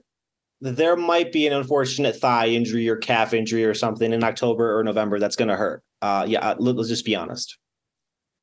there 0.60 0.96
might 0.96 1.32
be 1.32 1.46
an 1.46 1.52
unfortunate 1.52 2.16
thigh 2.16 2.48
injury 2.48 2.88
or 2.88 2.96
calf 2.96 3.32
injury 3.32 3.64
or 3.64 3.74
something 3.74 4.12
in 4.12 4.22
October 4.22 4.78
or 4.78 4.84
November 4.84 5.18
that's 5.18 5.36
going 5.36 5.48
to 5.48 5.56
hurt. 5.56 5.82
Uh, 6.02 6.24
yeah, 6.28 6.40
uh, 6.40 6.54
let's 6.58 6.88
just 6.88 7.04
be 7.04 7.16
honest. 7.16 7.58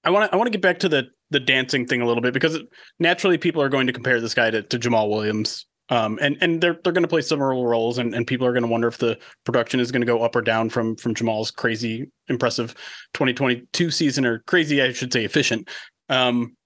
I 0.04 0.10
want 0.10 0.30
to 0.30 0.34
I 0.34 0.38
want 0.38 0.48
to 0.48 0.52
get 0.52 0.62
back 0.62 0.80
to 0.80 0.90
the 0.90 1.08
the 1.30 1.40
dancing 1.40 1.86
thing 1.86 2.02
a 2.02 2.06
little 2.06 2.22
bit 2.22 2.34
because 2.34 2.60
naturally 3.00 3.38
people 3.38 3.62
are 3.62 3.70
going 3.70 3.88
to 3.88 3.94
compare 3.94 4.22
this 4.22 4.34
guy 4.34 4.50
to, 4.50 4.64
to 4.64 4.80
Jamaal 4.80 5.10
Williams. 5.10 5.66
Um, 5.90 6.20
and 6.22 6.38
and 6.42 6.62
they're 6.62 6.78
they're 6.84 6.94
going 6.94 7.04
to 7.04 7.08
play 7.08 7.22
similar 7.22 7.50
roles, 7.50 7.98
and, 7.98 8.14
and 8.14 8.28
people 8.28 8.46
are 8.46 8.52
going 8.52 8.64
to 8.64 8.70
wonder 8.70 8.90
if 8.90 8.98
the 8.98 9.18
production 9.46 9.80
is 9.80 9.92
going 9.92 10.02
to 10.02 10.06
go 10.06 10.22
up 10.22 10.36
or 10.36 10.42
down 10.42 10.70
from 10.70 10.98
from 10.98 11.14
Jamaal's 11.14 11.50
crazy 11.50 12.12
impressive 12.28 12.74
2022 13.14 13.90
season 13.90 14.26
or 14.26 14.40
crazy 14.40 14.82
I 14.82 14.92
should 14.92 15.14
say 15.14 15.24
efficient. 15.24 15.70
Um, 16.10 16.58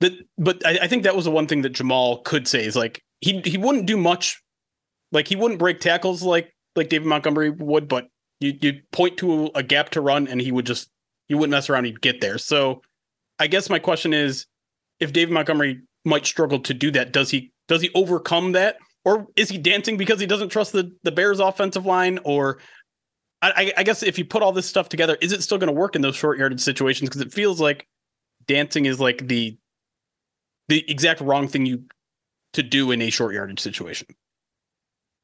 that 0.00 0.12
but 0.38 0.64
I, 0.66 0.80
I 0.82 0.88
think 0.88 1.04
that 1.04 1.14
was 1.14 1.24
the 1.24 1.30
one 1.30 1.46
thing 1.46 1.62
that 1.62 1.72
Jamaal 1.72 2.24
could 2.24 2.48
say 2.48 2.64
is 2.64 2.74
like 2.74 3.00
he 3.20 3.40
he 3.44 3.58
wouldn't 3.58 3.86
do 3.86 3.96
much, 3.96 4.42
like 5.12 5.28
he 5.28 5.36
wouldn't 5.36 5.60
break 5.60 5.80
tackles 5.80 6.22
like 6.22 6.52
like 6.74 6.88
David 6.88 7.06
Montgomery 7.06 7.50
would, 7.50 7.86
but 7.86 8.08
you 8.40 8.56
you 8.60 8.80
point 8.90 9.18
to 9.18 9.50
a 9.54 9.62
gap 9.62 9.90
to 9.90 10.00
run 10.00 10.26
and 10.26 10.40
he 10.40 10.50
would 10.50 10.66
just 10.66 10.90
he 11.28 11.34
wouldn't 11.34 11.52
mess 11.52 11.70
around, 11.70 11.84
he'd 11.84 12.00
get 12.00 12.20
there. 12.20 12.38
So 12.38 12.82
I 13.38 13.46
guess 13.46 13.70
my 13.70 13.78
question 13.78 14.12
is 14.12 14.46
if 15.00 15.12
David 15.12 15.32
Montgomery 15.32 15.82
might 16.04 16.26
struggle 16.26 16.60
to 16.60 16.74
do 16.74 16.90
that, 16.92 17.12
does 17.12 17.30
he 17.30 17.52
does 17.68 17.82
he 17.82 17.90
overcome 17.94 18.52
that? 18.52 18.78
Or 19.04 19.26
is 19.36 19.48
he 19.48 19.58
dancing 19.58 19.96
because 19.96 20.20
he 20.20 20.26
doesn't 20.26 20.50
trust 20.50 20.72
the, 20.72 20.92
the 21.02 21.10
Bears 21.10 21.40
offensive 21.40 21.84
line? 21.86 22.20
Or 22.24 22.58
I, 23.40 23.72
I 23.76 23.82
guess 23.82 24.04
if 24.04 24.16
you 24.16 24.24
put 24.24 24.42
all 24.42 24.52
this 24.52 24.66
stuff 24.66 24.88
together, 24.88 25.18
is 25.20 25.32
it 25.32 25.42
still 25.42 25.58
going 25.58 25.66
to 25.66 25.72
work 25.72 25.96
in 25.96 26.02
those 26.02 26.14
short 26.14 26.38
yarded 26.38 26.60
situations? 26.60 27.08
Because 27.08 27.20
it 27.22 27.32
feels 27.32 27.60
like 27.60 27.88
dancing 28.46 28.86
is 28.86 29.00
like 29.00 29.26
the 29.26 29.58
the 30.68 30.88
exact 30.88 31.20
wrong 31.20 31.48
thing 31.48 31.66
you 31.66 31.84
to 32.52 32.62
do 32.62 32.92
in 32.92 33.02
a 33.02 33.10
short 33.10 33.34
yardage 33.34 33.58
situation. 33.58 34.06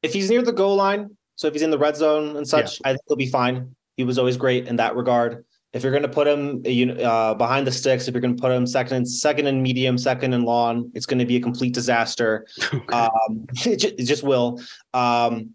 If 0.01 0.13
he's 0.13 0.29
near 0.29 0.41
the 0.41 0.53
goal 0.53 0.75
line, 0.75 1.17
so 1.35 1.47
if 1.47 1.53
he's 1.53 1.61
in 1.61 1.71
the 1.71 1.77
red 1.77 1.95
zone 1.95 2.35
and 2.35 2.47
such, 2.47 2.79
yeah. 2.81 2.89
I 2.89 2.93
think 2.93 3.01
he'll 3.07 3.17
be 3.17 3.27
fine. 3.27 3.75
He 3.97 4.03
was 4.03 4.17
always 4.17 4.37
great 4.37 4.67
in 4.67 4.77
that 4.77 4.95
regard. 4.95 5.45
If 5.71 5.83
you're 5.83 5.91
going 5.91 6.03
to 6.03 6.09
put 6.09 6.27
him 6.27 6.63
uh, 7.01 7.35
behind 7.35 7.67
the 7.67 7.71
sticks, 7.71 8.07
if 8.07 8.13
you're 8.13 8.21
going 8.21 8.35
to 8.35 8.41
put 8.41 8.51
him 8.51 8.65
second 8.65 8.97
and 8.97 9.07
second 9.07 9.45
and 9.45 9.61
medium, 9.61 9.97
second 9.97 10.33
and 10.33 10.43
long, 10.43 10.91
it's 10.95 11.05
going 11.05 11.19
to 11.19 11.25
be 11.25 11.35
a 11.35 11.41
complete 11.41 11.73
disaster. 11.73 12.47
Um, 12.91 13.45
it, 13.65 13.77
just, 13.77 13.93
it, 13.99 14.05
just, 14.05 14.23
will. 14.23 14.59
Um, 14.93 15.51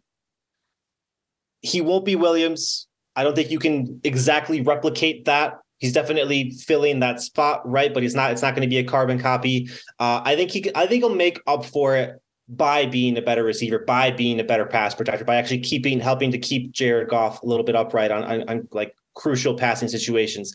he 1.63 1.81
won't 1.81 2.05
be 2.05 2.17
Williams. 2.17 2.87
I 3.17 3.25
don't 3.25 3.35
think 3.35 3.51
you 3.51 3.59
can 3.59 4.01
exactly 4.05 4.61
replicate 4.61 5.25
that. 5.25 5.59
He's 5.79 5.93
definitely 5.93 6.51
filling 6.51 7.01
that 7.01 7.21
spot 7.21 7.69
right, 7.69 7.93
but 7.93 8.03
he's 8.03 8.15
not. 8.15 8.31
It's 8.31 8.43
not 8.43 8.55
going 8.55 8.63
to 8.63 8.69
be 8.69 8.79
a 8.79 8.85
carbon 8.85 9.19
copy. 9.19 9.69
Uh, 9.99 10.23
I 10.25 10.37
think 10.37 10.51
he. 10.51 10.71
I 10.75 10.87
think 10.87 11.03
he'll 11.03 11.15
make 11.15 11.41
up 11.47 11.65
for 11.65 11.97
it 11.97 12.21
by 12.49 12.87
being 12.87 13.17
a 13.17 13.23
better 13.23 13.43
receiver, 13.43 13.79
by 13.79 14.11
being 14.11 14.39
a 14.39 14.45
better 14.45 14.67
pass 14.67 14.95
protector, 14.95 15.25
by 15.25 15.37
actually 15.37 15.61
keeping, 15.61 15.99
helping 15.99 16.31
to 16.31 16.39
keep 16.39 16.73
Jared 16.73 17.09
Goff 17.09 17.43
a 17.43 17.47
little 17.47 17.65
bit 17.65 17.75
upright 17.75 18.11
on, 18.11 18.23
on, 18.25 18.49
on 18.49 18.69
like 18.73 18.95
crucial 19.15 19.55
passing 19.55 19.89
situations. 19.89 20.55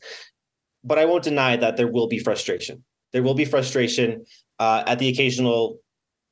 But 0.84 1.00
I 1.00 1.06
won't 1.06 1.24
deny 1.24 1.56
that 1.58 1.78
there 1.78 1.88
will 1.88 2.08
be 2.08 2.20
frustration. 2.20 2.84
There 3.12 3.24
will 3.24 3.34
be 3.34 3.46
frustration 3.46 4.26
uh, 4.60 4.84
at 4.86 5.00
the 5.00 5.10
occasional, 5.10 5.80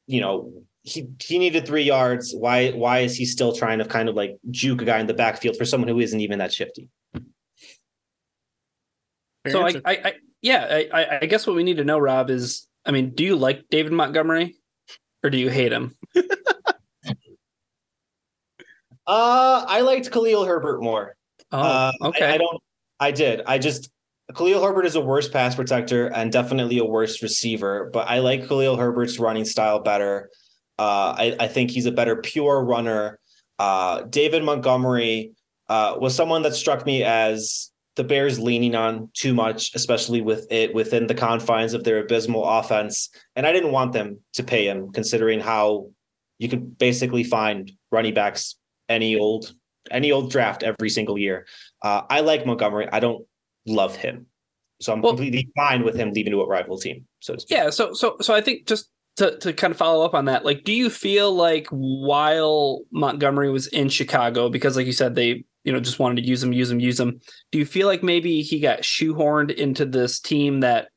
you 0.05 0.21
know, 0.21 0.53
he 0.83 1.07
he 1.21 1.37
needed 1.37 1.65
three 1.65 1.83
yards. 1.83 2.33
Why 2.33 2.69
why 2.71 2.99
is 2.99 3.15
he 3.15 3.25
still 3.25 3.51
trying 3.51 3.79
to 3.79 3.85
kind 3.85 4.07
of 4.07 4.15
like 4.15 4.37
juke 4.51 4.81
a 4.81 4.85
guy 4.85 4.99
in 4.99 5.07
the 5.07 5.13
backfield 5.13 5.57
for 5.57 5.65
someone 5.65 5.89
who 5.89 5.99
isn't 5.99 6.19
even 6.19 6.39
that 6.39 6.53
shifty? 6.53 6.89
so 9.49 9.65
I, 9.65 9.73
I, 9.85 9.91
I, 9.91 10.13
yeah, 10.41 10.81
I, 10.93 11.19
I 11.21 11.25
guess 11.25 11.45
what 11.45 11.55
we 11.55 11.63
need 11.63 11.77
to 11.77 11.83
know, 11.83 11.99
Rob, 11.99 12.29
is 12.29 12.67
I 12.85 12.91
mean, 12.91 13.13
do 13.15 13.25
you 13.25 13.35
like 13.35 13.65
David 13.69 13.91
Montgomery 13.91 14.55
or 15.23 15.29
do 15.29 15.37
you 15.37 15.49
hate 15.49 15.71
him? 15.71 15.95
uh, 16.15 16.23
I 19.07 19.81
liked 19.81 20.11
Khalil 20.11 20.45
Herbert 20.45 20.81
more. 20.81 21.15
Oh, 21.51 21.59
uh, 21.59 21.91
okay. 22.01 22.25
I, 22.25 22.33
I, 22.33 22.37
don't. 22.37 22.63
I 22.99 23.11
did. 23.11 23.41
I 23.45 23.57
just 23.57 23.89
Khalil 24.35 24.63
Herbert 24.63 24.85
is 24.85 24.95
a 24.95 25.01
worse 25.01 25.29
pass 25.29 25.55
protector 25.55 26.07
and 26.07 26.31
definitely 26.31 26.79
a 26.79 26.85
worse 26.85 27.21
receiver. 27.23 27.89
But 27.91 28.09
I 28.09 28.19
like 28.19 28.47
Khalil 28.47 28.75
Herbert's 28.75 29.19
running 29.19 29.45
style 29.45 29.79
better. 29.79 30.29
Uh, 30.77 31.15
I, 31.17 31.35
I 31.39 31.47
think 31.47 31.71
he's 31.71 31.85
a 31.85 31.91
better 31.91 32.17
pure 32.17 32.63
runner. 32.63 33.19
Uh, 33.57 34.01
David 34.03 34.43
Montgomery 34.43 35.31
uh, 35.69 35.95
was 35.99 36.15
someone 36.15 36.43
that 36.43 36.55
struck 36.55 36.85
me 36.85 37.03
as 37.03 37.71
the 37.97 38.03
Bears 38.03 38.39
leaning 38.39 38.75
on 38.75 39.09
too 39.13 39.33
much, 39.33 39.73
especially 39.73 40.21
with 40.21 40.45
it 40.51 40.73
within 40.73 41.07
the 41.07 41.15
confines 41.15 41.73
of 41.73 41.83
their 41.83 41.99
abysmal 41.99 42.45
offense. 42.45 43.09
And 43.35 43.45
I 43.45 43.51
didn't 43.51 43.71
want 43.71 43.91
them 43.91 44.19
to 44.33 44.43
pay 44.43 44.67
him, 44.67 44.91
considering 44.93 45.39
how 45.39 45.89
you 46.37 46.47
could 46.47 46.77
basically 46.77 47.23
find 47.23 47.71
running 47.91 48.13
backs 48.13 48.55
any 48.87 49.17
old 49.17 49.53
any 49.89 50.11
old 50.11 50.31
draft 50.31 50.63
every 50.63 50.89
single 50.89 51.17
year. 51.17 51.47
Uh, 51.81 52.03
I 52.09 52.19
like 52.19 52.45
Montgomery. 52.45 52.87
I 52.91 52.99
don't 52.99 53.25
love 53.65 53.95
him, 53.95 54.27
so 54.79 54.93
I'm 54.93 55.01
well, 55.01 55.13
completely 55.13 55.49
fine 55.57 55.83
with 55.83 55.95
him 55.95 56.13
leaving 56.13 56.33
to 56.33 56.41
a 56.41 56.47
rival 56.47 56.77
team. 56.77 57.05
So 57.19 57.35
yeah, 57.49 57.71
so 57.71 57.93
so 57.93 58.17
so 58.21 58.35
I 58.35 58.41
think 58.41 58.67
just 58.67 58.91
to 59.15 59.39
to 59.39 59.53
kind 59.53 59.71
of 59.71 59.77
follow 59.77 60.05
up 60.05 60.13
on 60.13 60.25
that, 60.25 60.45
like, 60.45 60.63
do 60.65 60.71
you 60.71 60.91
feel 60.91 61.33
like 61.33 61.67
while 61.71 62.81
Montgomery 62.91 63.49
was 63.49 63.65
in 63.65 63.89
Chicago, 63.89 64.49
because 64.49 64.77
like 64.77 64.85
you 64.85 64.93
said, 64.93 65.15
they 65.15 65.45
you 65.67 65.73
know 65.73 65.81
just 65.81 65.99
wanted 65.99 66.21
to 66.21 66.27
use 66.27 66.41
him, 66.41 66.53
use 66.53 66.71
him, 66.71 66.79
use 66.79 66.97
him. 66.97 67.19
Do 67.51 67.59
you 67.59 67.65
feel 67.65 67.87
like 67.87 68.01
maybe 68.01 68.41
he 68.41 68.61
got 68.61 68.83
shoehorned 68.83 69.53
into 69.53 69.83
this 69.85 70.17
team 70.17 70.61
that 70.61 70.87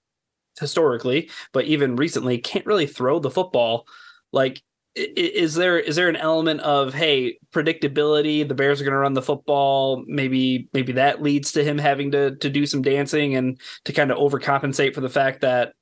historically, 0.60 1.28
but 1.52 1.64
even 1.64 1.96
recently, 1.96 2.38
can't 2.38 2.64
really 2.66 2.86
throw 2.86 3.18
the 3.18 3.32
football? 3.32 3.88
Like 4.32 4.62
is 4.94 5.54
there 5.54 5.76
is 5.76 5.96
there 5.96 6.08
an 6.08 6.14
element 6.14 6.60
of 6.60 6.94
hey 6.94 7.38
predictability 7.52 8.46
the 8.46 8.54
bears 8.54 8.80
are 8.80 8.84
going 8.84 8.92
to 8.92 8.98
run 8.98 9.14
the 9.14 9.22
football 9.22 10.02
maybe 10.08 10.68
maybe 10.72 10.90
that 10.90 11.22
leads 11.22 11.52
to 11.52 11.62
him 11.62 11.78
having 11.78 12.10
to 12.10 12.34
to 12.36 12.50
do 12.50 12.66
some 12.66 12.82
dancing 12.82 13.36
and 13.36 13.60
to 13.84 13.92
kind 13.92 14.10
of 14.10 14.18
overcompensate 14.18 14.92
for 14.92 15.00
the 15.00 15.08
fact 15.08 15.42
that 15.42 15.74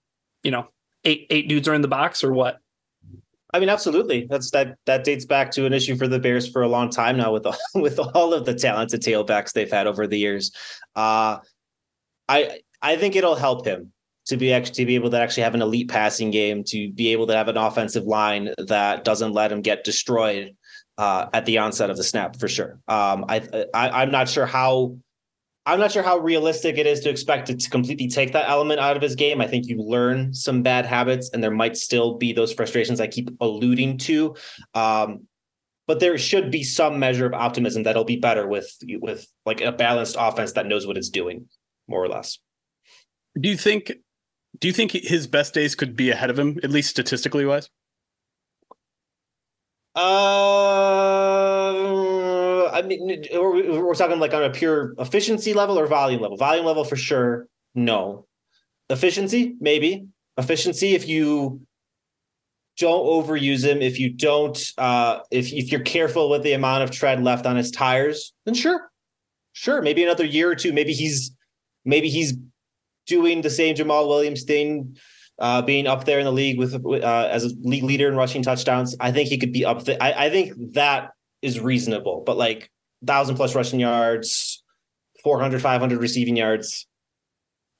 you 0.42 0.50
know 0.50 0.68
eight 1.04 1.26
eight 1.30 1.49
dudes 1.49 1.66
are 1.66 1.75
in 1.75 1.80
the 1.80 1.88
box 1.88 2.23
or 2.23 2.35
what 2.35 2.59
I 3.54 3.60
mean, 3.60 3.68
absolutely. 3.68 4.26
That's 4.28 4.50
that. 4.50 4.76
That 4.86 5.04
dates 5.04 5.24
back 5.24 5.50
to 5.52 5.64
an 5.64 5.72
issue 5.72 5.96
for 5.96 6.06
the 6.06 6.18
Bears 6.18 6.48
for 6.48 6.62
a 6.62 6.68
long 6.68 6.90
time 6.90 7.16
now, 7.16 7.32
with 7.32 7.46
all, 7.46 7.56
with 7.74 7.98
all 7.98 8.34
of 8.34 8.44
the 8.44 8.54
talented 8.54 9.00
tailbacks 9.02 9.52
they've 9.52 9.70
had 9.70 9.86
over 9.86 10.06
the 10.06 10.18
years. 10.18 10.52
Uh, 10.94 11.38
I 12.28 12.60
I 12.82 12.96
think 12.96 13.16
it'll 13.16 13.34
help 13.34 13.66
him 13.66 13.92
to 14.26 14.36
be 14.36 14.52
actually 14.52 14.74
to 14.74 14.86
be 14.86 14.94
able 14.94 15.10
to 15.10 15.18
actually 15.18 15.44
have 15.44 15.54
an 15.54 15.62
elite 15.62 15.88
passing 15.88 16.30
game, 16.30 16.62
to 16.64 16.92
be 16.92 17.12
able 17.12 17.26
to 17.26 17.34
have 17.34 17.48
an 17.48 17.56
offensive 17.56 18.04
line 18.04 18.52
that 18.58 19.04
doesn't 19.04 19.32
let 19.32 19.50
him 19.50 19.62
get 19.62 19.84
destroyed 19.84 20.54
uh, 20.98 21.26
at 21.32 21.46
the 21.46 21.58
onset 21.58 21.88
of 21.88 21.96
the 21.96 22.04
snap 22.04 22.36
for 22.36 22.48
sure. 22.48 22.78
Um, 22.86 23.24
I, 23.28 23.64
I 23.72 24.02
I'm 24.02 24.10
not 24.10 24.28
sure 24.28 24.44
how 24.44 24.98
I'm 25.68 25.78
not 25.78 25.92
sure 25.92 26.02
how 26.02 26.16
realistic 26.16 26.78
it 26.78 26.87
is 26.87 27.00
to 27.00 27.10
expect 27.10 27.50
it 27.50 27.60
to 27.60 27.68
completely 27.68 28.08
take 28.08 28.32
that 28.32 28.48
element 28.48 28.80
out 28.80 28.96
of 28.96 29.02
his 29.02 29.14
game. 29.14 29.42
I 29.42 29.46
think 29.46 29.66
you 29.66 29.76
learn 29.76 30.32
some 30.32 30.62
bad 30.62 30.87
habits, 30.87 31.28
and 31.34 31.44
there 31.44 31.50
might 31.50 31.76
still 31.76 32.14
be 32.16 32.32
those 32.32 32.54
frustrations 32.54 33.02
I 33.02 33.06
keep 33.06 33.28
alluding 33.38 33.98
to. 33.98 34.34
Um, 34.72 35.26
but 35.87 36.00
there 36.00 36.16
should 36.16 36.50
be 36.50 36.64
some 36.64 36.98
measure 36.98 37.26
of 37.26 37.34
optimism 37.34 37.82
that 37.82 37.96
he'll 37.96 38.04
be 38.04 38.16
better 38.16 38.48
with 38.48 38.75
with 39.00 39.26
like 39.44 39.60
a 39.60 39.70
balanced 39.70 40.16
offense 40.18 40.52
that 40.52 40.64
knows 40.64 40.87
what 40.87 40.96
it's 40.96 41.10
doing, 41.10 41.46
more 41.87 42.02
or 42.02 42.08
less. 42.08 42.38
Do 43.38 43.50
you 43.50 43.58
think 43.58 43.92
do 44.58 44.68
you 44.68 44.72
think 44.72 44.92
his 44.92 45.26
best 45.26 45.52
days 45.52 45.75
could 45.75 45.96
be 45.96 46.08
ahead 46.08 46.30
of 46.30 46.38
him, 46.38 46.58
at 46.62 46.70
least 46.70 46.88
statistically 46.88 47.44
wise? 47.44 47.68
Uh, 49.94 51.68
I 52.78 52.82
mean, 52.82 53.25
we're, 53.32 53.82
we're 53.82 53.94
talking 53.94 54.20
like 54.20 54.35
on 54.35 54.44
a 54.44 54.50
pure 54.50 54.94
efficiency 54.99 55.52
level 55.52 55.78
or 55.78 55.87
volume 55.87 56.20
level. 56.20 56.37
Volume 56.37 56.64
level 56.64 56.85
for 56.85 56.97
sure, 56.97 57.49
no. 57.75 58.26
Efficiency, 58.90 59.56
maybe. 59.61 60.06
Efficiency, 60.37 60.94
if 60.94 61.08
you 61.08 61.61
don't 62.78 63.04
overuse 63.04 63.64
him, 63.64 63.82
if 63.82 63.99
you 63.99 64.11
don't, 64.11 64.58
uh, 64.78 65.20
if 65.30 65.52
if 65.52 65.73
you're 65.73 65.80
careful 65.80 66.30
with 66.30 66.42
the 66.42 66.52
amount 66.52 66.85
of 66.85 66.90
tread 66.90 67.23
left 67.23 67.44
on 67.44 67.56
his 67.56 67.70
tires, 67.70 68.32
then 68.44 68.54
sure, 68.54 68.90
sure, 69.52 69.82
maybe 69.82 70.04
another 70.04 70.25
year 70.25 70.49
or 70.50 70.54
two. 70.54 70.73
Maybe 70.73 70.92
he's 70.92 71.32
maybe 71.85 72.08
he's 72.08 72.35
doing 73.06 73.42
the 73.42 73.50
same 73.50 73.75
Jamaal 73.75 74.06
Williams 74.06 74.44
thing, 74.44 74.97
uh, 75.38 75.62
being 75.62 75.87
up 75.87 76.04
there 76.04 76.20
in 76.20 76.25
the 76.25 76.32
league 76.32 76.58
with 76.58 76.75
uh, 76.75 77.28
as 77.30 77.44
a 77.44 77.50
league 77.62 77.85
leader 77.85 78.08
in 78.08 78.14
rushing 78.14 78.42
touchdowns. 78.42 78.97
I 79.00 79.11
think 79.11 79.28
he 79.28 79.38
could 79.38 79.52
be 79.52 79.64
up 79.64 79.85
there. 79.85 79.99
I, 80.00 80.26
I 80.26 80.30
think 80.30 80.52
that 80.75 81.11
is 81.42 81.61
reasonable, 81.61 82.23
but 82.25 82.37
like 82.37 82.71
thousand 83.04 83.37
plus 83.37 83.54
rushing 83.54 83.80
yards, 83.80 84.62
400, 85.23 85.61
500 85.62 86.00
receiving 86.00 86.37
yards. 86.37 86.87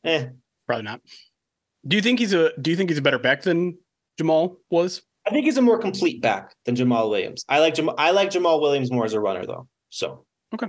Eh, 0.05 0.27
probably 0.67 0.85
not. 0.85 1.01
Do 1.87 1.97
you 1.97 2.03
think 2.03 2.19
he's 2.19 2.33
a 2.33 2.53
Do 2.61 2.71
you 2.71 2.77
think 2.77 2.91
he's 2.91 2.99
a 2.99 3.03
better 3.03 3.19
back 3.19 3.43
than 3.43 3.79
Jamaal 4.21 4.57
was? 4.71 5.03
I 5.27 5.31
think 5.31 5.45
he's 5.45 5.59
a 5.59 5.63
more 5.63 5.79
complete 5.79 6.23
back 6.23 6.55
than 6.65 6.75
Jamaal 6.75 7.11
Williams. 7.11 7.45
I 7.49 7.59
like 7.59 7.75
Jam- 7.75 7.91
I 7.99 8.13
like 8.13 8.31
Jamaal 8.31 8.61
Williams 8.63 8.91
more 8.91 9.05
as 9.05 9.13
a 9.13 9.21
runner 9.21 9.45
though. 9.45 9.69
So 9.91 10.25
okay, 10.55 10.69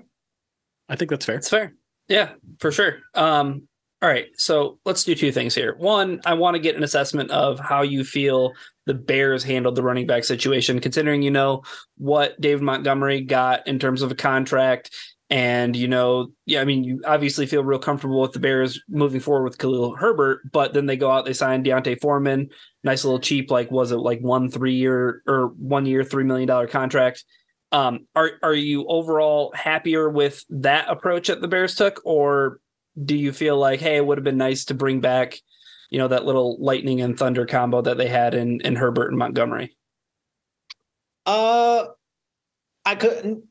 I 0.90 0.96
think 0.96 1.12
that's 1.12 1.26
fair. 1.26 1.36
It's 1.38 1.50
fair. 1.50 1.74
Yeah, 2.10 2.32
for 2.60 2.72
sure. 2.72 2.98
Um, 3.14 3.69
All 4.02 4.08
right, 4.08 4.28
so 4.36 4.80
let's 4.86 5.04
do 5.04 5.14
two 5.14 5.34
things 5.34 5.54
here. 5.54 5.76
One, 5.78 6.22
I 6.26 6.34
want 6.34 6.56
to 6.56 6.62
get 6.62 6.78
an 6.78 6.84
assessment 6.84 7.32
of 7.32 7.60
how 7.60 7.82
you 7.82 8.06
feel 8.06 8.54
the 8.86 8.94
Bears 8.94 9.44
handled 9.44 9.76
the 9.76 9.84
running 9.84 10.08
back 10.08 10.24
situation, 10.24 10.80
considering 10.80 11.22
you 11.22 11.32
know 11.32 11.64
what 11.98 12.40
David 12.40 12.64
Montgomery 12.64 13.20
got 13.22 13.68
in 13.68 13.78
terms 13.78 14.02
of 14.02 14.10
a 14.10 14.16
contract. 14.16 14.96
And 15.30 15.76
you 15.76 15.90
know, 15.90 16.32
yeah, 16.46 16.62
I 16.62 16.66
mean, 16.66 16.86
you 16.86 17.02
obviously 17.06 17.46
feel 17.46 17.62
real 17.62 17.78
comfortable 17.78 18.22
with 18.22 18.32
the 18.32 18.40
Bears 18.40 18.82
moving 18.88 19.20
forward 19.20 19.44
with 19.44 19.58
Khalil 19.58 19.98
Herbert, 19.98 20.50
but 20.50 20.74
then 20.74 20.86
they 20.86 20.96
go 20.96 21.12
out, 21.12 21.26
they 21.26 21.34
sign 21.34 21.62
D'Onta 21.62 22.00
Foreman, 22.00 22.50
nice 22.86 23.04
little 23.04 23.20
cheap, 23.20 23.52
like 23.52 23.70
was 23.70 23.92
it 23.92 23.98
like 23.98 24.22
one 24.22 24.50
three 24.50 24.76
year 24.76 25.22
or 25.28 25.48
one 25.58 25.86
year, 25.86 26.06
three 26.06 26.24
million 26.24 26.48
dollar 26.48 26.68
contract. 26.68 27.26
Um, 27.74 28.08
are 28.16 28.32
are 28.44 28.56
you 28.56 28.88
overall 28.88 29.52
happier 29.54 30.10
with 30.10 30.46
that 30.52 30.90
approach 30.90 31.28
that 31.28 31.42
the 31.42 31.50
Bears 31.50 31.76
took, 31.76 32.02
or 32.06 32.62
do 33.04 33.16
you 33.16 33.32
feel 33.32 33.58
like, 33.58 33.80
hey, 33.80 33.98
it 33.98 34.06
would 34.06 34.18
have 34.18 34.24
been 34.24 34.38
nice 34.38 34.66
to 34.66 34.74
bring 34.74 35.00
back, 35.00 35.40
you 35.90 36.00
know, 36.00 36.08
that 36.08 36.26
little 36.26 36.58
lightning 36.60 37.02
and 37.02 37.18
thunder 37.18 37.46
combo 37.46 37.82
that 37.82 37.98
they 37.98 38.08
had 38.08 38.34
in 38.34 38.62
in 38.62 38.76
Herbert 38.76 39.10
and 39.10 39.18
Montgomery? 39.18 39.76
Uh, 41.26 41.86
I 42.86 42.96
couldn't. 42.96 43.44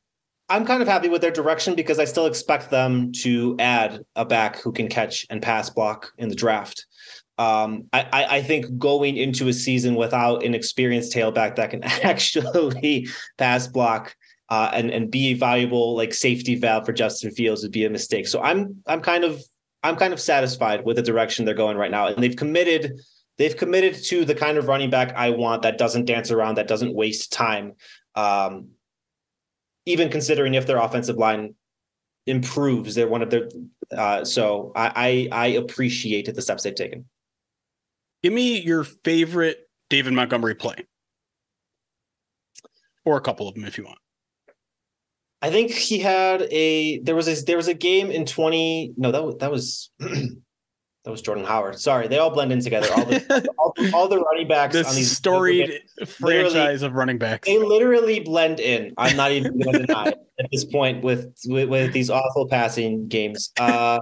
I'm 0.48 0.64
kind 0.64 0.80
of 0.80 0.88
happy 0.88 1.08
with 1.08 1.20
their 1.20 1.30
direction 1.30 1.74
because 1.74 1.98
I 1.98 2.06
still 2.06 2.26
expect 2.26 2.70
them 2.70 3.12
to 3.22 3.54
add 3.58 4.02
a 4.16 4.24
back 4.24 4.60
who 4.60 4.72
can 4.72 4.88
catch 4.88 5.26
and 5.28 5.42
pass 5.42 5.68
block 5.68 6.10
in 6.16 6.30
the 6.30 6.34
draft. 6.34 6.86
Um, 7.36 7.84
I, 7.92 8.08
I 8.12 8.42
think 8.42 8.78
going 8.78 9.16
into 9.16 9.46
a 9.46 9.52
season 9.52 9.94
without 9.94 10.42
an 10.44 10.54
experienced 10.54 11.14
tailback 11.14 11.54
that 11.56 11.70
can 11.70 11.84
actually 12.02 13.08
pass 13.36 13.68
block 13.68 14.16
uh, 14.48 14.70
and 14.72 14.90
and 14.90 15.10
be 15.10 15.28
a 15.28 15.34
valuable 15.34 15.94
like 15.94 16.14
safety 16.14 16.54
valve 16.54 16.86
for 16.86 16.92
Justin 16.92 17.30
Fields 17.30 17.62
would 17.62 17.72
be 17.72 17.84
a 17.84 17.90
mistake. 17.90 18.26
So 18.26 18.40
I'm 18.40 18.82
I'm 18.86 19.00
kind 19.00 19.24
of 19.24 19.42
I'm 19.82 19.96
kind 19.96 20.12
of 20.12 20.20
satisfied 20.20 20.84
with 20.84 20.96
the 20.96 21.02
direction 21.02 21.44
they're 21.44 21.54
going 21.54 21.76
right 21.76 21.90
now, 21.90 22.06
and 22.06 22.22
they've 22.22 22.36
committed 22.36 22.98
they've 23.36 23.56
committed 23.56 23.94
to 24.04 24.24
the 24.24 24.34
kind 24.34 24.58
of 24.58 24.66
running 24.66 24.90
back 24.90 25.14
I 25.16 25.30
want 25.30 25.62
that 25.62 25.78
doesn't 25.78 26.06
dance 26.06 26.30
around, 26.30 26.56
that 26.56 26.68
doesn't 26.68 26.94
waste 26.94 27.32
time. 27.32 27.74
Um, 28.14 28.70
even 29.86 30.10
considering 30.10 30.54
if 30.54 30.66
their 30.66 30.78
offensive 30.78 31.16
line 31.16 31.54
improves, 32.26 32.94
they're 32.94 33.08
one 33.08 33.22
of 33.22 33.30
their. 33.30 33.48
Uh, 33.96 34.24
so 34.24 34.72
I, 34.74 35.28
I 35.32 35.44
I 35.44 35.46
appreciate 35.48 36.32
the 36.34 36.42
steps 36.42 36.62
they've 36.62 36.74
taken. 36.74 37.06
Give 38.22 38.32
me 38.32 38.60
your 38.60 38.84
favorite 38.84 39.68
David 39.90 40.14
Montgomery 40.14 40.54
play, 40.54 40.86
or 43.04 43.16
a 43.16 43.20
couple 43.20 43.46
of 43.46 43.54
them 43.54 43.64
if 43.64 43.78
you 43.78 43.84
want. 43.84 43.98
I 45.40 45.50
think 45.50 45.70
he 45.70 45.98
had 45.98 46.42
a 46.50 46.98
there 47.00 47.14
was 47.14 47.28
a 47.28 47.44
there 47.44 47.56
was 47.56 47.68
a 47.68 47.74
game 47.74 48.10
in 48.10 48.26
20 48.26 48.94
no 48.96 49.12
that 49.12 49.24
was 49.24 49.36
that 49.38 49.50
was 49.50 49.90
that 49.98 51.10
was 51.10 51.22
Jordan 51.22 51.44
Howard. 51.44 51.78
Sorry, 51.78 52.08
they 52.08 52.18
all 52.18 52.30
blend 52.30 52.52
in 52.52 52.60
together. 52.60 52.88
All 52.96 53.04
the 53.04 53.48
all, 53.58 53.74
all 53.94 54.08
the 54.08 54.18
running 54.18 54.48
backs 54.48 54.74
this 54.74 54.88
on 54.88 54.94
these 54.94 55.10
storied 55.10 55.80
franchise 56.06 56.82
of 56.82 56.94
running 56.94 57.18
backs. 57.18 57.46
They 57.46 57.58
literally 57.58 58.20
blend 58.20 58.60
in. 58.60 58.92
I'm 58.98 59.16
not 59.16 59.32
even 59.32 59.58
going 59.58 59.72
to 59.80 59.86
deny 59.86 60.08
it 60.08 60.18
at 60.40 60.50
this 60.52 60.64
point 60.64 61.04
with, 61.04 61.32
with 61.46 61.68
with 61.68 61.92
these 61.92 62.10
awful 62.10 62.48
passing 62.48 63.06
games. 63.08 63.52
Uh 63.58 64.00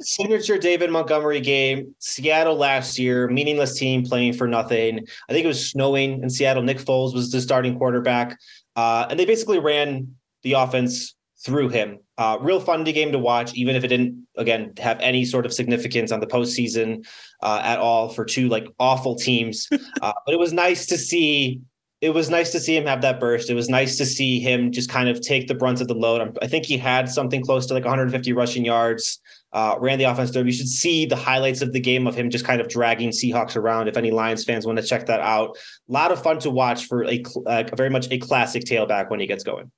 signature 0.00 0.58
David 0.58 0.90
Montgomery 0.90 1.40
game, 1.40 1.94
Seattle 1.98 2.56
last 2.56 2.98
year, 2.98 3.28
meaningless 3.28 3.78
team 3.78 4.04
playing 4.04 4.32
for 4.32 4.48
nothing. 4.48 5.06
I 5.28 5.32
think 5.32 5.44
it 5.44 5.48
was 5.48 5.70
snowing 5.70 6.22
in 6.22 6.30
Seattle. 6.30 6.62
Nick 6.62 6.78
Foles 6.78 7.14
was 7.14 7.30
the 7.30 7.40
starting 7.40 7.78
quarterback. 7.78 8.38
Uh, 8.76 9.06
and 9.10 9.18
they 9.18 9.24
basically 9.24 9.58
ran 9.58 10.14
the 10.42 10.54
offense 10.54 11.14
through 11.44 11.70
him. 11.70 11.98
Uh, 12.18 12.36
real 12.40 12.60
fun 12.60 12.84
game 12.84 13.12
to 13.12 13.18
watch, 13.18 13.54
even 13.54 13.74
if 13.74 13.84
it 13.84 13.88
didn't, 13.88 14.26
again, 14.36 14.72
have 14.78 14.98
any 15.00 15.24
sort 15.24 15.46
of 15.46 15.52
significance 15.52 16.12
on 16.12 16.20
the 16.20 16.26
postseason 16.26 17.04
uh, 17.42 17.60
at 17.64 17.78
all 17.78 18.10
for 18.10 18.24
two 18.24 18.48
like 18.48 18.66
awful 18.78 19.16
teams. 19.16 19.68
Uh, 20.02 20.12
but 20.24 20.32
it 20.32 20.38
was 20.38 20.52
nice 20.52 20.86
to 20.86 20.96
see. 20.96 21.60
It 22.00 22.10
was 22.10 22.30
nice 22.30 22.52
to 22.52 22.60
see 22.60 22.74
him 22.74 22.86
have 22.86 23.02
that 23.02 23.20
burst. 23.20 23.50
It 23.50 23.54
was 23.54 23.68
nice 23.68 23.98
to 23.98 24.06
see 24.06 24.40
him 24.40 24.72
just 24.72 24.88
kind 24.88 25.10
of 25.10 25.20
take 25.20 25.46
the 25.46 25.54
brunt 25.54 25.82
of 25.82 25.88
the 25.88 25.94
load. 25.94 26.38
I 26.40 26.46
think 26.46 26.64
he 26.64 26.78
had 26.78 27.06
something 27.10 27.42
close 27.42 27.66
to 27.66 27.74
like 27.74 27.84
150 27.84 28.32
rushing 28.32 28.64
yards. 28.64 29.20
Uh, 29.52 29.76
ran 29.78 29.98
the 29.98 30.04
offense 30.04 30.30
there. 30.30 30.46
You 30.46 30.52
should 30.52 30.70
see 30.70 31.04
the 31.04 31.16
highlights 31.16 31.60
of 31.60 31.74
the 31.74 31.80
game 31.80 32.06
of 32.06 32.14
him 32.14 32.30
just 32.30 32.46
kind 32.46 32.62
of 32.62 32.68
dragging 32.68 33.10
Seahawks 33.10 33.56
around. 33.56 33.88
If 33.88 33.98
any 33.98 34.10
Lions 34.10 34.44
fans 34.44 34.64
want 34.64 34.78
to 34.78 34.84
check 34.84 35.04
that 35.06 35.20
out, 35.20 35.58
a 35.88 35.92
lot 35.92 36.12
of 36.12 36.22
fun 36.22 36.38
to 36.38 36.50
watch 36.50 36.86
for 36.86 37.04
a, 37.04 37.22
a 37.46 37.76
very 37.76 37.90
much 37.90 38.10
a 38.10 38.16
classic 38.16 38.64
tailback 38.64 39.10
when 39.10 39.20
he 39.20 39.26
gets 39.26 39.44
going. 39.44 39.70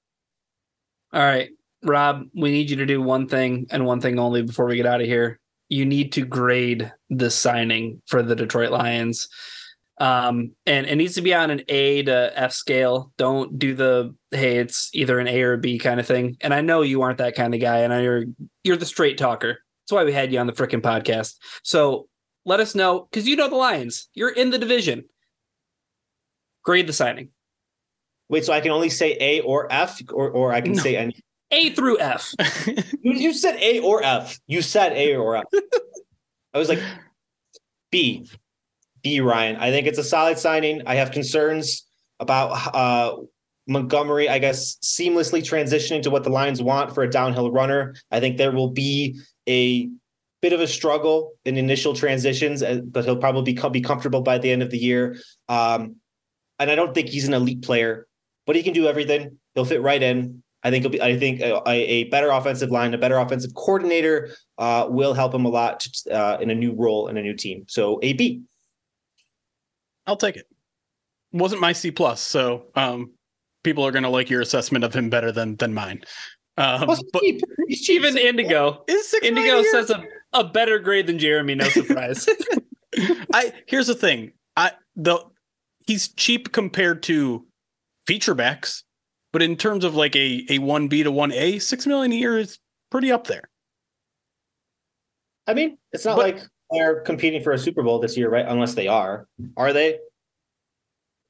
All 1.12 1.22
right, 1.22 1.50
Rob, 1.82 2.24
we 2.34 2.50
need 2.50 2.70
you 2.70 2.76
to 2.76 2.86
do 2.86 3.02
one 3.02 3.28
thing 3.28 3.66
and 3.70 3.84
one 3.84 4.00
thing 4.00 4.18
only 4.18 4.42
before 4.42 4.66
we 4.66 4.76
get 4.76 4.86
out 4.86 5.00
of 5.00 5.06
here. 5.06 5.38
You 5.68 5.84
need 5.84 6.12
to 6.12 6.24
grade 6.24 6.92
this 7.10 7.34
signing 7.34 8.00
for 8.06 8.22
the 8.22 8.36
Detroit 8.36 8.70
Lions. 8.70 9.28
Um, 9.98 10.52
and 10.66 10.86
it 10.86 10.96
needs 10.96 11.14
to 11.14 11.22
be 11.22 11.34
on 11.34 11.50
an 11.50 11.62
A 11.68 12.02
to 12.04 12.32
F 12.34 12.52
scale. 12.52 13.12
Don't 13.18 13.58
do 13.58 13.74
the 13.74 14.14
hey, 14.30 14.56
it's 14.56 14.90
either 14.94 15.18
an 15.18 15.28
A 15.28 15.42
or 15.42 15.52
a 15.52 15.58
B 15.58 15.78
kind 15.78 16.00
of 16.00 16.06
thing. 16.06 16.36
And 16.40 16.54
I 16.54 16.60
know 16.60 16.82
you 16.82 17.02
aren't 17.02 17.18
that 17.18 17.34
kind 17.34 17.54
of 17.54 17.60
guy, 17.60 17.78
and 17.80 18.02
you're 18.02 18.24
you're 18.64 18.76
the 18.76 18.86
straight 18.86 19.18
talker. 19.18 19.58
That's 19.84 19.92
why 19.92 20.04
we 20.04 20.12
had 20.12 20.32
you 20.32 20.38
on 20.38 20.46
the 20.46 20.52
freaking 20.52 20.80
podcast. 20.80 21.36
So 21.62 22.08
let 22.44 22.58
us 22.60 22.74
know 22.74 23.06
because 23.10 23.28
you 23.28 23.36
know 23.36 23.48
the 23.48 23.56
Lions. 23.56 24.08
You're 24.14 24.30
in 24.30 24.50
the 24.50 24.58
division. 24.58 25.04
Grade 26.64 26.86
the 26.86 26.92
signing. 26.92 27.31
Wait, 28.32 28.46
so 28.46 28.52
I 28.54 28.62
can 28.62 28.70
only 28.70 28.88
say 28.88 29.14
A 29.20 29.40
or 29.40 29.70
F, 29.70 30.00
or 30.10 30.30
or 30.30 30.54
I 30.54 30.62
can 30.62 30.72
no. 30.72 30.82
say 30.82 30.96
any. 30.96 31.14
A 31.50 31.68
through 31.74 32.00
F. 32.00 32.32
you, 32.66 33.12
you 33.12 33.34
said 33.34 33.56
A 33.60 33.80
or 33.80 34.02
F. 34.02 34.40
You 34.46 34.62
said 34.62 34.94
A 34.94 35.16
or 35.16 35.36
F. 35.36 35.44
I 36.54 36.58
was 36.58 36.70
like 36.70 36.80
B. 37.90 38.26
B. 39.02 39.20
Ryan. 39.20 39.56
I 39.56 39.70
think 39.70 39.86
it's 39.86 39.98
a 39.98 40.04
solid 40.04 40.38
signing. 40.38 40.80
I 40.86 40.94
have 40.94 41.10
concerns 41.10 41.86
about 42.20 42.74
uh, 42.74 43.16
Montgomery. 43.68 44.30
I 44.30 44.38
guess 44.38 44.76
seamlessly 44.76 45.42
transitioning 45.42 46.00
to 46.04 46.10
what 46.10 46.24
the 46.24 46.30
Lions 46.30 46.62
want 46.62 46.94
for 46.94 47.02
a 47.02 47.10
downhill 47.10 47.52
runner. 47.52 47.94
I 48.10 48.20
think 48.20 48.38
there 48.38 48.52
will 48.52 48.70
be 48.70 49.20
a 49.46 49.90
bit 50.40 50.54
of 50.54 50.60
a 50.60 50.66
struggle 50.66 51.32
in 51.44 51.58
initial 51.58 51.92
transitions, 51.92 52.62
uh, 52.62 52.80
but 52.82 53.04
he'll 53.04 53.18
probably 53.18 53.52
be, 53.52 53.68
be 53.68 53.82
comfortable 53.82 54.22
by 54.22 54.38
the 54.38 54.50
end 54.50 54.62
of 54.62 54.70
the 54.70 54.78
year. 54.78 55.18
Um, 55.50 55.96
and 56.58 56.70
I 56.70 56.76
don't 56.76 56.94
think 56.94 57.10
he's 57.10 57.28
an 57.28 57.34
elite 57.34 57.60
player 57.60 58.06
but 58.46 58.56
he 58.56 58.62
can 58.62 58.72
do 58.72 58.86
everything. 58.86 59.38
He'll 59.54 59.64
fit 59.64 59.82
right 59.82 60.02
in. 60.02 60.42
I 60.62 60.70
think 60.70 60.82
he'll 60.82 60.90
be. 60.90 61.02
I 61.02 61.18
think 61.18 61.40
a, 61.40 61.60
a 61.66 62.04
better 62.04 62.30
offensive 62.30 62.70
line, 62.70 62.94
a 62.94 62.98
better 62.98 63.18
offensive 63.18 63.54
coordinator, 63.54 64.30
uh, 64.58 64.86
will 64.88 65.12
help 65.12 65.34
him 65.34 65.44
a 65.44 65.48
lot 65.48 65.86
uh, 66.10 66.38
in 66.40 66.50
a 66.50 66.54
new 66.54 66.72
role 66.72 67.08
in 67.08 67.16
a 67.16 67.22
new 67.22 67.34
team. 67.34 67.64
So 67.68 67.98
a 68.02 68.12
B. 68.12 68.42
I'll 70.06 70.16
take 70.16 70.36
it. 70.36 70.46
Wasn't 71.32 71.60
my 71.60 71.72
C 71.72 71.90
plus, 71.90 72.20
so 72.20 72.66
um, 72.74 73.12
people 73.64 73.84
are 73.84 73.90
going 73.90 74.02
to 74.02 74.08
like 74.08 74.30
your 74.30 74.40
assessment 74.40 74.84
of 74.84 74.94
him 74.94 75.10
better 75.10 75.32
than 75.32 75.56
than 75.56 75.74
mine. 75.74 76.02
Um, 76.58 76.86
but 76.86 77.22
even 77.22 78.18
Indigo 78.18 78.84
is 78.86 79.14
Indigo 79.22 79.62
says 79.64 79.90
a, 79.90 80.04
a 80.32 80.44
better 80.44 80.78
grade 80.78 81.06
than 81.06 81.18
Jeremy. 81.18 81.54
No 81.54 81.68
surprise. 81.68 82.28
I 83.32 83.52
here's 83.66 83.86
the 83.86 83.94
thing. 83.94 84.32
I 84.56 84.72
the 84.94 85.18
he's 85.86 86.08
cheap 86.08 86.52
compared 86.52 87.02
to 87.04 87.46
feature 88.06 88.34
backs, 88.34 88.84
but 89.32 89.42
in 89.42 89.56
terms 89.56 89.84
of 89.84 89.94
like 89.94 90.14
a 90.16 90.44
a 90.50 90.58
one 90.58 90.88
B 90.88 91.02
to 91.02 91.10
one 91.10 91.32
A, 91.32 91.58
six 91.58 91.86
million 91.86 92.12
a 92.12 92.16
year 92.16 92.38
is 92.38 92.58
pretty 92.90 93.10
up 93.10 93.26
there. 93.26 93.48
I 95.46 95.54
mean, 95.54 95.78
it's 95.92 96.04
not 96.04 96.16
but, 96.16 96.34
like 96.34 96.42
they're 96.70 97.00
competing 97.00 97.42
for 97.42 97.52
a 97.52 97.58
Super 97.58 97.82
Bowl 97.82 97.98
this 97.98 98.16
year, 98.16 98.30
right? 98.30 98.46
Unless 98.46 98.74
they 98.74 98.86
are. 98.86 99.26
Are 99.56 99.72
they? 99.72 99.98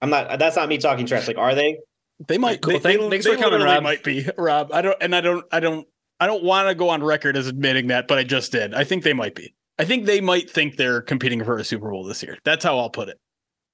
I'm 0.01 0.11
not. 0.11 0.39
That's 0.39 0.57
not 0.57 0.69
me 0.69 0.79
talking 0.79 1.07
trash. 1.07 1.27
Like, 1.27 1.39
are 1.39 1.55
they? 1.55 1.79
They 2.27 2.39
might. 2.39 2.61
Cool. 2.61 2.79
They, 2.79 2.97
they, 2.97 3.09
thanks 3.09 3.25
they 3.25 3.37
for 3.37 3.43
coming, 3.43 3.61
Rob. 3.61 3.83
Might 3.83 4.05
be 4.05 4.27
Rob. 4.37 4.73
I 4.73 4.83
don't. 4.83 4.97
And 5.01 5.15
I 5.15 5.21
don't. 5.21 5.45
I 5.53 5.61
don't. 5.61 5.87
I 6.21 6.27
don't 6.27 6.45
want 6.45 6.69
to 6.69 6.75
go 6.75 6.89
on 6.89 7.03
record 7.03 7.37
as 7.37 7.49
admitting 7.49 7.89
that, 7.89 8.07
but 8.07 8.19
I 8.19 8.25
just 8.25 8.53
did. 8.53 8.75
I 8.75 8.85
think 8.85 9.03
they 9.03 9.13
might 9.13 9.35
be. 9.35 9.55
I 9.79 9.85
think 9.85 10.07
they 10.07 10.21
might 10.21 10.49
think 10.49 10.77
they're 10.77 11.01
competing 11.01 11.43
for 11.43 11.57
a 11.57 11.65
Super 11.65 11.91
Bowl 11.91 12.05
this 12.05 12.23
year. 12.23 12.39
That's 12.45 12.65
how 12.65 12.79
I'll 12.79 12.91
put 12.91 13.09
it 13.09 13.19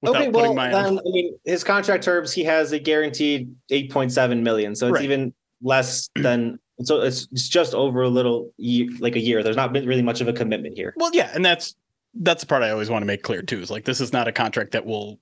okay, 0.07 0.29
well, 0.29 0.55
then, 0.55 0.99
I 1.07 1.11
mean, 1.11 1.39
his 1.45 1.65
contract 1.65 2.05
terms, 2.05 2.33
he 2.33 2.45
has 2.45 2.73
a 2.73 2.79
guaranteed 2.79 3.55
8.7 3.71 4.43
million. 4.43 4.75
So 4.75 4.89
it's 4.89 4.95
right. 4.95 5.05
even 5.05 5.33
less 5.63 6.09
than, 6.15 6.59
so 6.83 7.01
it's, 7.01 7.29
it's 7.33 7.49
just 7.49 7.75
over 7.75 8.03
a 8.03 8.09
little, 8.09 8.53
year, 8.57 8.89
like 9.01 9.17
a 9.17 9.21
year. 9.21 9.43
There's 9.43 9.57
not 9.57 9.73
been 9.73 9.87
really 9.87 10.03
much 10.03 10.21
of 10.21 10.29
a 10.29 10.33
commitment 10.33 10.77
here. 10.77 10.95
Well, 10.97 11.11
yeah. 11.13 11.31
And 11.35 11.45
that's, 11.45 11.75
that's 12.15 12.43
the 12.43 12.47
part 12.47 12.63
I 12.63 12.71
always 12.71 12.91
want 12.91 13.03
to 13.03 13.07
make 13.07 13.23
clear 13.23 13.43
too, 13.43 13.61
is 13.61 13.71
like, 13.71 13.85
this 13.85 14.01
is 14.01 14.13
not 14.13 14.29
a 14.29 14.33
contract 14.33 14.73
that 14.73 14.87
will 14.87 15.19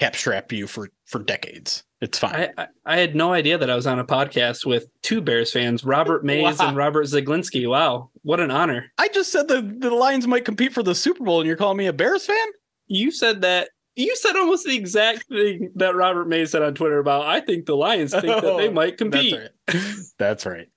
cap 0.00 0.16
strap 0.16 0.52
you 0.52 0.66
for, 0.66 0.88
for 1.04 1.20
decades. 1.20 1.84
It's 2.00 2.18
fine. 2.18 2.34
I, 2.34 2.50
I, 2.58 2.66
I 2.84 2.96
had 2.98 3.14
no 3.14 3.32
idea 3.32 3.56
that 3.56 3.70
I 3.70 3.76
was 3.76 3.86
on 3.86 3.98
a 3.98 4.04
podcast 4.04 4.66
with 4.66 4.90
two 5.02 5.20
Bears 5.20 5.52
fans, 5.52 5.84
Robert 5.84 6.24
Mays 6.24 6.58
wow. 6.58 6.68
and 6.68 6.76
Robert 6.76 7.06
Zeglinski. 7.06 7.68
Wow. 7.68 8.10
What 8.22 8.40
an 8.40 8.50
honor. 8.50 8.90
I 8.98 9.08
just 9.08 9.30
said 9.32 9.48
the, 9.48 9.62
the 9.62 9.90
Lions 9.90 10.26
might 10.26 10.44
compete 10.44 10.72
for 10.72 10.82
the 10.82 10.94
Super 10.94 11.24
Bowl 11.24 11.40
and 11.40 11.46
you're 11.46 11.56
calling 11.56 11.78
me 11.78 11.86
a 11.86 11.92
Bears 11.92 12.26
fan? 12.26 12.46
You 12.86 13.10
said 13.10 13.42
that 13.42 13.70
you 13.96 14.14
said 14.16 14.36
almost 14.36 14.64
the 14.64 14.76
exact 14.76 15.28
thing 15.28 15.70
that 15.76 15.94
Robert 15.94 16.26
May 16.26 16.44
said 16.46 16.62
on 16.62 16.74
Twitter 16.74 16.98
about 16.98 17.26
I 17.26 17.40
think 17.40 17.66
the 17.66 17.76
Lions 17.76 18.12
think 18.12 18.24
oh, 18.24 18.40
that 18.40 18.56
they 18.56 18.68
oh, 18.68 18.72
might 18.72 18.98
compete. 18.98 19.38
That's 19.66 19.74
right. 19.74 20.12
That's 20.18 20.46
right. 20.46 20.68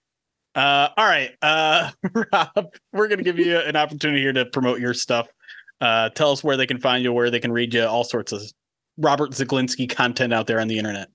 Uh, 0.55 0.89
all 0.97 1.05
right, 1.05 1.31
uh, 1.43 1.91
Rob, 2.33 2.73
we're 2.91 3.07
gonna 3.07 3.21
give 3.21 3.37
you 3.37 3.57
an 3.59 3.75
opportunity 3.75 4.21
here 4.21 4.33
to 4.33 4.45
promote 4.45 4.79
your 4.79 4.93
stuff. 4.93 5.27
Uh, 5.79 6.09
tell 6.09 6.31
us 6.31 6.43
where 6.43 6.57
they 6.57 6.65
can 6.65 6.79
find 6.79 7.03
you, 7.03 7.13
where 7.13 7.29
they 7.29 7.39
can 7.39 7.51
read 7.51 7.75
you, 7.75 7.85
all 7.85 8.03
sorts 8.03 8.31
of 8.31 8.41
Robert 8.97 9.31
Zeglinski 9.31 9.87
content 9.87 10.33
out 10.33 10.47
there 10.47 10.59
on 10.59 10.67
the 10.67 10.79
internet. 10.79 11.09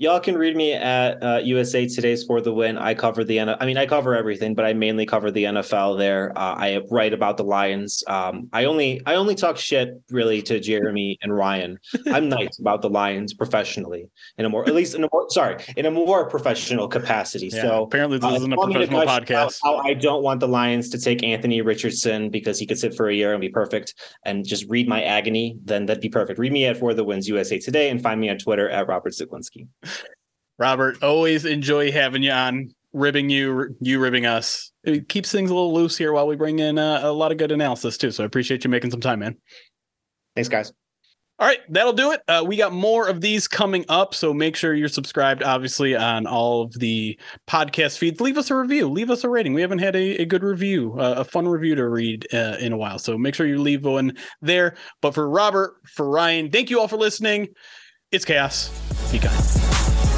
Y'all 0.00 0.20
can 0.20 0.38
read 0.38 0.54
me 0.54 0.74
at 0.74 1.20
uh, 1.24 1.40
USA 1.42 1.84
Today's 1.88 2.22
for 2.22 2.40
the 2.40 2.54
win. 2.54 2.78
I 2.78 2.94
cover 2.94 3.24
the 3.24 3.40
I 3.40 3.66
mean, 3.66 3.76
I 3.76 3.84
cover 3.84 4.14
everything, 4.14 4.54
but 4.54 4.64
I 4.64 4.72
mainly 4.72 5.04
cover 5.04 5.32
the 5.32 5.42
NFL 5.42 5.98
there. 5.98 6.30
Uh, 6.38 6.54
I 6.54 6.80
write 6.88 7.12
about 7.12 7.36
the 7.36 7.42
Lions. 7.42 8.04
Um, 8.06 8.48
I 8.52 8.66
only 8.66 9.02
I 9.06 9.16
only 9.16 9.34
talk 9.34 9.56
shit 9.56 10.00
really 10.12 10.40
to 10.42 10.60
Jeremy 10.60 11.18
and 11.20 11.34
Ryan. 11.34 11.80
I'm 12.06 12.28
nice 12.38 12.60
about 12.60 12.80
the 12.80 12.88
Lions 12.88 13.34
professionally 13.34 14.08
in 14.36 14.44
a 14.44 14.48
more 14.48 14.68
at 14.68 14.74
least 14.76 14.94
in 14.94 15.02
a 15.02 15.08
more 15.12 15.26
sorry 15.30 15.56
in 15.76 15.84
a 15.84 15.90
more 15.90 16.30
professional 16.30 16.86
capacity. 16.86 17.48
Yeah, 17.48 17.62
so 17.62 17.82
apparently 17.82 18.18
this 18.18 18.30
uh, 18.30 18.34
isn't 18.34 18.52
a 18.52 18.56
want 18.56 18.74
me 18.74 18.80
to 18.80 18.86
professional 18.86 19.36
podcast. 19.36 19.58
How 19.64 19.78
I 19.78 19.94
don't 19.94 20.22
want 20.22 20.38
the 20.38 20.48
Lions 20.48 20.90
to 20.90 21.00
take 21.00 21.24
Anthony 21.24 21.60
Richardson 21.60 22.30
because 22.30 22.56
he 22.56 22.66
could 22.66 22.78
sit 22.78 22.94
for 22.94 23.08
a 23.08 23.14
year 23.14 23.32
and 23.32 23.40
be 23.40 23.48
perfect 23.48 23.94
and 24.24 24.46
just 24.46 24.64
read 24.68 24.86
my 24.86 25.02
agony. 25.02 25.58
Then 25.64 25.86
that'd 25.86 26.00
be 26.00 26.08
perfect. 26.08 26.38
Read 26.38 26.52
me 26.52 26.66
at 26.66 26.76
For 26.76 26.94
the 26.94 27.02
Wins 27.02 27.26
USA 27.26 27.58
Today 27.58 27.90
and 27.90 28.00
find 28.00 28.20
me 28.20 28.30
on 28.30 28.38
Twitter 28.38 28.70
at 28.70 28.86
Robert 28.86 29.12
Zeglinski. 29.12 29.66
Robert, 30.58 31.02
always 31.02 31.44
enjoy 31.44 31.92
having 31.92 32.22
you 32.22 32.32
on, 32.32 32.70
ribbing 32.92 33.30
you, 33.30 33.76
you 33.80 34.00
ribbing 34.00 34.26
us. 34.26 34.72
It 34.84 35.08
keeps 35.08 35.30
things 35.30 35.50
a 35.50 35.54
little 35.54 35.74
loose 35.74 35.96
here 35.96 36.12
while 36.12 36.26
we 36.26 36.36
bring 36.36 36.58
in 36.58 36.78
uh, 36.78 37.00
a 37.02 37.12
lot 37.12 37.32
of 37.32 37.38
good 37.38 37.52
analysis 37.52 37.96
too. 37.96 38.10
So 38.10 38.24
I 38.24 38.26
appreciate 38.26 38.64
you 38.64 38.70
making 38.70 38.90
some 38.90 39.00
time, 39.00 39.20
man. 39.20 39.36
Thanks, 40.34 40.48
guys. 40.48 40.72
All 41.40 41.46
right, 41.46 41.60
that'll 41.68 41.92
do 41.92 42.10
it. 42.10 42.20
Uh, 42.26 42.42
we 42.44 42.56
got 42.56 42.72
more 42.72 43.06
of 43.06 43.20
these 43.20 43.46
coming 43.46 43.84
up, 43.88 44.12
so 44.12 44.34
make 44.34 44.56
sure 44.56 44.74
you're 44.74 44.88
subscribed, 44.88 45.44
obviously, 45.44 45.94
on 45.94 46.26
all 46.26 46.62
of 46.62 46.72
the 46.80 47.16
podcast 47.48 47.96
feeds. 47.96 48.20
Leave 48.20 48.36
us 48.36 48.50
a 48.50 48.56
review, 48.56 48.88
leave 48.88 49.08
us 49.08 49.22
a 49.22 49.28
rating. 49.28 49.54
We 49.54 49.60
haven't 49.60 49.78
had 49.78 49.94
a, 49.94 50.22
a 50.22 50.24
good 50.24 50.42
review, 50.42 50.96
uh, 50.98 51.14
a 51.18 51.24
fun 51.24 51.46
review 51.46 51.76
to 51.76 51.88
read 51.88 52.26
uh, 52.34 52.56
in 52.58 52.72
a 52.72 52.76
while, 52.76 52.98
so 52.98 53.16
make 53.16 53.36
sure 53.36 53.46
you 53.46 53.58
leave 53.58 53.84
one 53.84 54.16
there. 54.42 54.74
But 55.00 55.14
for 55.14 55.30
Robert, 55.30 55.76
for 55.86 56.10
Ryan, 56.10 56.50
thank 56.50 56.70
you 56.70 56.80
all 56.80 56.88
for 56.88 56.96
listening. 56.96 57.46
It's 58.10 58.24
chaos. 58.24 58.70
Be 59.12 59.18
kind. 59.18 60.17